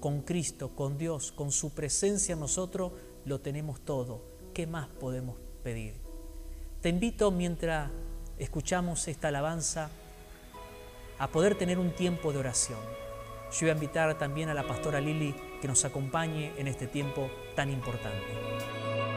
con 0.00 0.22
Cristo, 0.22 0.74
con 0.74 0.98
Dios, 0.98 1.32
con 1.32 1.52
su 1.52 1.70
presencia 1.70 2.34
nosotros 2.36 2.92
lo 3.24 3.40
tenemos 3.40 3.80
todo, 3.80 4.22
¿qué 4.54 4.66
más 4.66 4.88
podemos 4.88 5.36
pedir? 5.62 5.94
Te 6.80 6.88
invito 6.88 7.30
mientras 7.30 7.90
escuchamos 8.38 9.06
esta 9.06 9.28
alabanza 9.28 9.90
a 11.18 11.28
poder 11.28 11.56
tener 11.56 11.78
un 11.78 11.94
tiempo 11.94 12.32
de 12.32 12.38
oración. 12.38 13.01
Yo 13.52 13.66
voy 13.66 13.70
a 13.70 13.74
invitar 13.74 14.16
también 14.16 14.48
a 14.48 14.54
la 14.54 14.66
pastora 14.66 14.98
Lili 14.98 15.34
que 15.60 15.68
nos 15.68 15.84
acompañe 15.84 16.52
en 16.56 16.68
este 16.68 16.86
tiempo 16.86 17.30
tan 17.54 17.70
importante. 17.70 19.11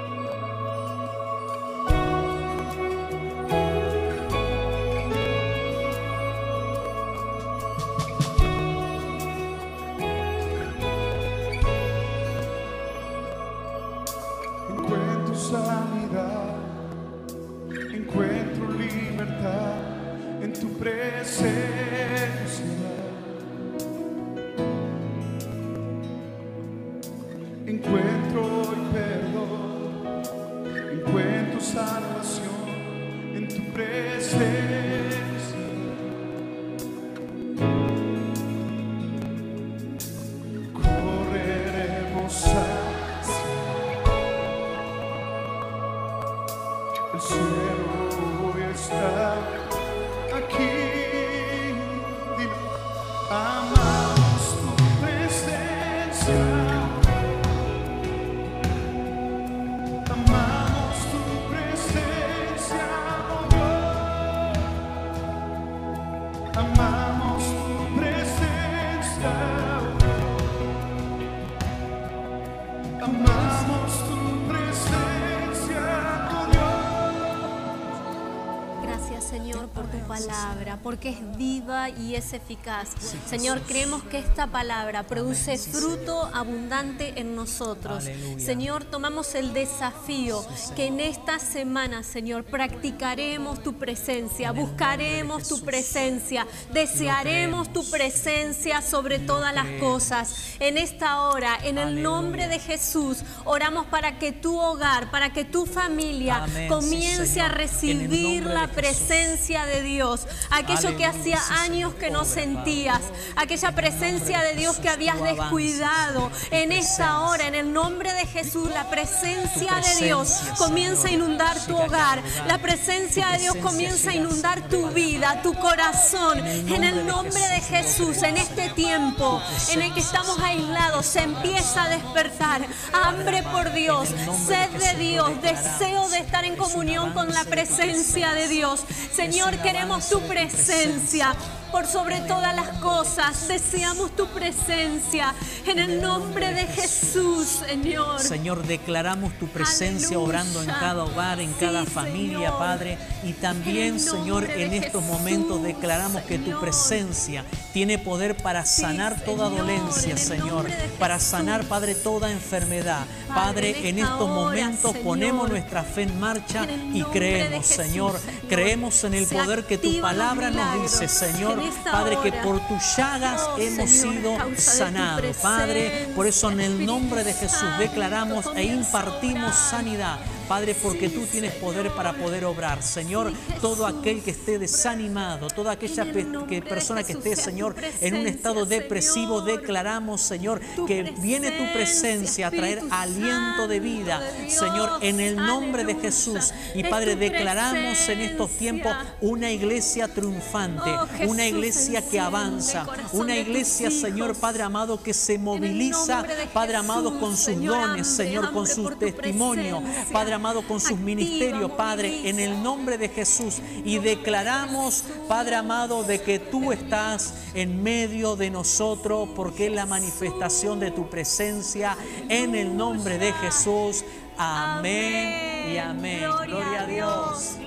Porque 80.85 81.09
es 81.09 81.35
viva 81.35 81.89
y 81.89 82.13
es 82.13 82.33
eficaz. 82.33 82.89
Señor, 83.27 83.61
creemos 83.61 84.03
que 84.03 84.19
esta 84.19 84.45
palabra 84.45 85.01
produce 85.01 85.57
sí, 85.57 85.71
fruto 85.71 86.29
abundante 86.31 87.19
en 87.19 87.35
nosotros. 87.35 88.05
Aleluya. 88.05 88.45
Señor, 88.45 88.83
tomamos 88.83 89.33
el 89.33 89.51
desafío 89.51 90.45
que 90.75 90.85
en 90.85 90.99
esta 90.99 91.39
semana, 91.39 92.03
Señor, 92.03 92.43
practicaremos 92.43 93.63
tu 93.63 93.73
presencia, 93.79 94.51
En 94.51 94.57
buscaremos 94.57 95.47
tu 95.47 95.59
presencia, 95.61 96.45
desearemos 96.71 97.73
tu 97.73 97.89
presencia 97.89 98.83
sobre 98.83 99.17
Lo 99.17 99.25
todas 99.25 99.55
las 99.55 99.65
cosas. 99.79 100.53
En 100.59 100.77
esta 100.77 101.21
hora, 101.21 101.57
en 101.63 101.79
el 101.79 102.03
nombre 102.03 102.47
de 102.47 102.59
Jesús, 102.59 103.23
oramos 103.43 103.87
para 103.87 104.19
que 104.19 104.33
tu 104.33 104.59
hogar, 104.59 105.09
para 105.09 105.33
que 105.33 105.45
tu 105.45 105.65
familia 105.65 106.43
Amén, 106.43 106.67
comience 106.67 107.41
a 107.41 107.47
recibir 107.47 108.45
la 108.45 108.67
presencia 108.67 109.65
de 109.65 109.81
Dios, 109.81 110.27
aquello 110.75 110.97
que 110.97 111.05
hacía 111.05 111.39
años 111.61 111.93
que 111.95 112.09
no 112.09 112.25
sentías, 112.25 113.01
aquella 113.35 113.71
presencia 113.73 114.41
de 114.41 114.55
Dios 114.55 114.77
que 114.77 114.89
habías 114.89 115.21
descuidado. 115.21 116.31
En 116.51 116.69
presencia. 116.69 116.79
esta 116.79 117.21
hora, 117.21 117.47
en 117.47 117.55
el 117.55 117.71
nombre 117.73 118.13
de 118.13 118.25
Jesús, 118.25 118.69
la 118.71 118.89
presencia 118.89 119.75
de 119.75 120.05
Dios 120.05 120.29
presencia, 120.29 120.55
comienza 120.57 121.07
a 121.07 121.11
inundar 121.11 121.59
tu 121.65 121.77
hogar. 121.77 122.21
La 122.47 122.57
presencia 122.57 123.27
de 123.29 123.39
Dios 123.39 123.55
presencia 123.55 123.61
comienza 123.61 124.11
a 124.11 124.15
inundar 124.15 124.67
tu 124.69 124.87
vida, 124.89 125.41
tu 125.41 125.53
corazón. 125.55 126.39
En 126.39 126.83
el 126.83 127.05
nombre 127.05 127.41
de 127.49 127.61
Jesús, 127.61 128.21
en 128.23 128.37
este 128.37 128.69
tiempo 128.69 129.41
en 129.71 129.81
el 129.81 129.93
que 129.93 129.99
estamos 129.99 130.37
aislados, 130.39 131.05
se 131.05 131.21
empieza 131.21 131.83
a 131.83 131.89
despertar 131.89 132.65
hambre 132.93 133.43
por 133.43 133.71
Dios, 133.73 134.09
sed 134.47 134.69
de 134.71 134.95
Dios, 134.95 135.29
deseo 135.41 136.07
de 136.09 136.19
estar 136.19 136.45
en 136.45 136.55
comunión 136.55 137.13
con 137.13 137.33
la 137.33 137.43
presencia 137.43 138.33
de 138.33 138.47
Dios. 138.47 138.81
Señor, 139.13 139.57
queremos 139.57 140.09
tu 140.09 140.15
tu 140.15 140.21
presencia. 140.65 141.35
Por 141.75 141.87
sobre 141.87 142.21
todas 142.21 142.55
las 142.55 142.69
cosas, 142.79 143.49
deseamos 143.49 144.15
tu 144.15 144.27
presencia. 144.27 145.35
En 145.67 145.77
el 145.77 146.01
nombre 146.01 146.53
de 146.53 146.67
Jesús, 146.67 147.63
Señor. 147.67 148.21
Señor, 148.21 148.65
declaramos 148.65 149.33
tu 149.37 149.47
presencia 149.49 150.15
Aleluya. 150.15 150.25
obrando 150.25 150.61
en 150.63 150.69
cada 150.69 151.03
hogar, 151.03 151.41
en 151.41 151.49
Sí, 151.49 151.55
cada 151.59 151.83
familia, 151.85 152.37
Señor. 152.37 152.57
Padre. 152.57 152.97
Y 153.25 153.33
también, 153.33 153.95
En 153.95 153.99
Señor, 153.99 154.49
en 154.49 154.73
estos 154.73 155.03
Jesús, 155.03 155.19
momentos 155.19 155.63
declaramos 155.63 156.21
que 156.21 156.39
tu 156.39 156.57
presencia 156.61 157.43
tiene 157.73 157.97
poder 157.97 158.37
para 158.37 158.63
Sí, 158.63 158.81
sanar 158.81 159.19
toda 159.25 159.49
Señor, 159.49 159.65
dolencia, 159.67 160.15
Señor. 160.15 160.67
Para 160.97 161.19
sanar, 161.19 161.65
Padre, 161.65 161.93
toda 161.95 162.31
enfermedad. 162.31 163.05
Padre, 163.27 163.73
Padre, 163.73 163.89
en 163.89 163.99
estos 163.99 164.21
hora, 164.21 164.33
momentos 164.33 164.95
ponemos 164.99 165.49
nuestra 165.49 165.83
fe 165.83 166.03
en 166.03 166.17
marcha 166.21 166.63
En 166.63 166.95
y 166.95 167.03
creemos, 167.03 167.67
Jesús, 167.67 167.75
Señor. 167.85 168.19
Creemos 168.47 169.03
en 169.03 169.15
el 169.15 169.27
poder 169.27 169.65
que 169.65 169.77
tu 169.77 169.99
palabra 169.99 170.51
nos 170.51 170.81
dice. 170.81 171.09
Señor. 171.09 171.64
Padre, 171.83 172.17
que 172.23 172.31
por 172.31 172.59
tus 172.67 172.97
llagas 172.97 173.41
Oh, 173.47 173.57
hemos 173.57 173.89
sido 173.89 174.37
sanados. 174.57 175.37
Padre, 175.37 176.09
por 176.15 176.27
eso 176.27 176.51
en 176.51 176.59
el 176.61 176.85
nombre 176.85 177.23
de 177.23 177.33
Jesús 177.33 177.69
declaramos 177.79 178.45
e 178.55 178.63
impartimos 178.63 179.55
sanidad. 179.55 180.19
Padre, 180.47 180.75
porque 180.75 181.09
tú 181.09 181.21
tienes 181.25 181.53
poder 181.55 181.91
para 181.91 182.13
poder 182.13 182.45
obrar. 182.45 182.81
Señor, 182.83 183.33
todo 183.61 183.85
aquel 183.85 184.21
que 184.21 184.31
esté 184.31 184.59
desanimado, 184.59 185.47
toda 185.47 185.71
aquella 185.71 186.05
pe- 186.05 186.27
que 186.47 186.61
persona 186.61 187.03
que 187.03 187.13
esté, 187.13 187.35
Señor, 187.35 187.75
en 188.01 188.15
un 188.15 188.27
estado 188.27 188.65
depresivo, 188.65 189.41
declaramos, 189.41 190.21
Señor, 190.21 190.61
que 190.87 191.13
viene 191.19 191.51
tu 191.51 191.73
presencia 191.73 192.47
a 192.47 192.51
traer 192.51 192.81
aliento 192.91 193.67
de 193.67 193.79
vida. 193.79 194.21
Señor, 194.47 194.99
en 195.01 195.19
el 195.19 195.35
nombre 195.35 195.83
de. 195.83 195.95
Jesús. 195.95 196.53
Y 196.75 196.83
Padre, 196.83 197.15
declaramos 197.15 198.09
en 198.09 198.21
estos 198.21 198.51
tiempos 198.51 198.93
una 199.21 199.49
iglesia 199.51 200.07
triunfante, 200.07 200.91
Oh, 200.91 201.29
una 201.31 201.47
iglesia 201.47 202.07
que 202.07 202.19
avanza, 202.19 202.85
una 203.13 203.35
iglesia, 203.35 203.89
Señor. 203.89 204.35
Padre 204.35 204.63
amado, 204.63 205.01
que 205.01 205.13
se 205.13 205.37
moviliza, 205.37 206.25
Padre 206.53 206.75
amado, 206.75 207.19
con 207.19 207.35
sus 207.35 207.59
dones, 207.63 208.07
Señor, 208.07 208.51
con 208.51 208.67
testimonios, 208.99 209.81
presencia. 209.81 210.13
Padre 210.13 210.33
amado, 210.35 210.67
con 210.67 210.79
sus 210.79 210.97
ministerios, 210.99 211.71
Padre, 211.71 212.29
en 212.29 212.39
el 212.39 212.61
nombre 212.61 212.97
de 212.97 213.09
Jesús. 213.09 213.61
Y 213.83 213.99
declaramos, 213.99 215.03
Padre 215.27 215.55
amado, 215.55 216.03
de 216.03 216.21
que 216.21 216.39
tú 216.39 216.71
estás 216.71 217.33
en 217.53 217.81
medio 217.81 218.35
de 218.35 218.49
nosotros, 218.49 219.29
porque 219.35 219.67
es 219.67 219.73
la 219.73 219.85
manifestación 219.85 220.79
de 220.79 220.91
tu 220.91 221.09
presencia, 221.09 221.97
en 222.29 222.55
el 222.55 222.75
nombre 222.75 223.17
de 223.17 223.33
Jesús. 223.33 224.03
Amén 224.37 225.71
y 225.73 225.77
amén. 225.77 226.19
Gloria 226.19 226.81
a 226.81 226.85
Dios. 226.85 227.57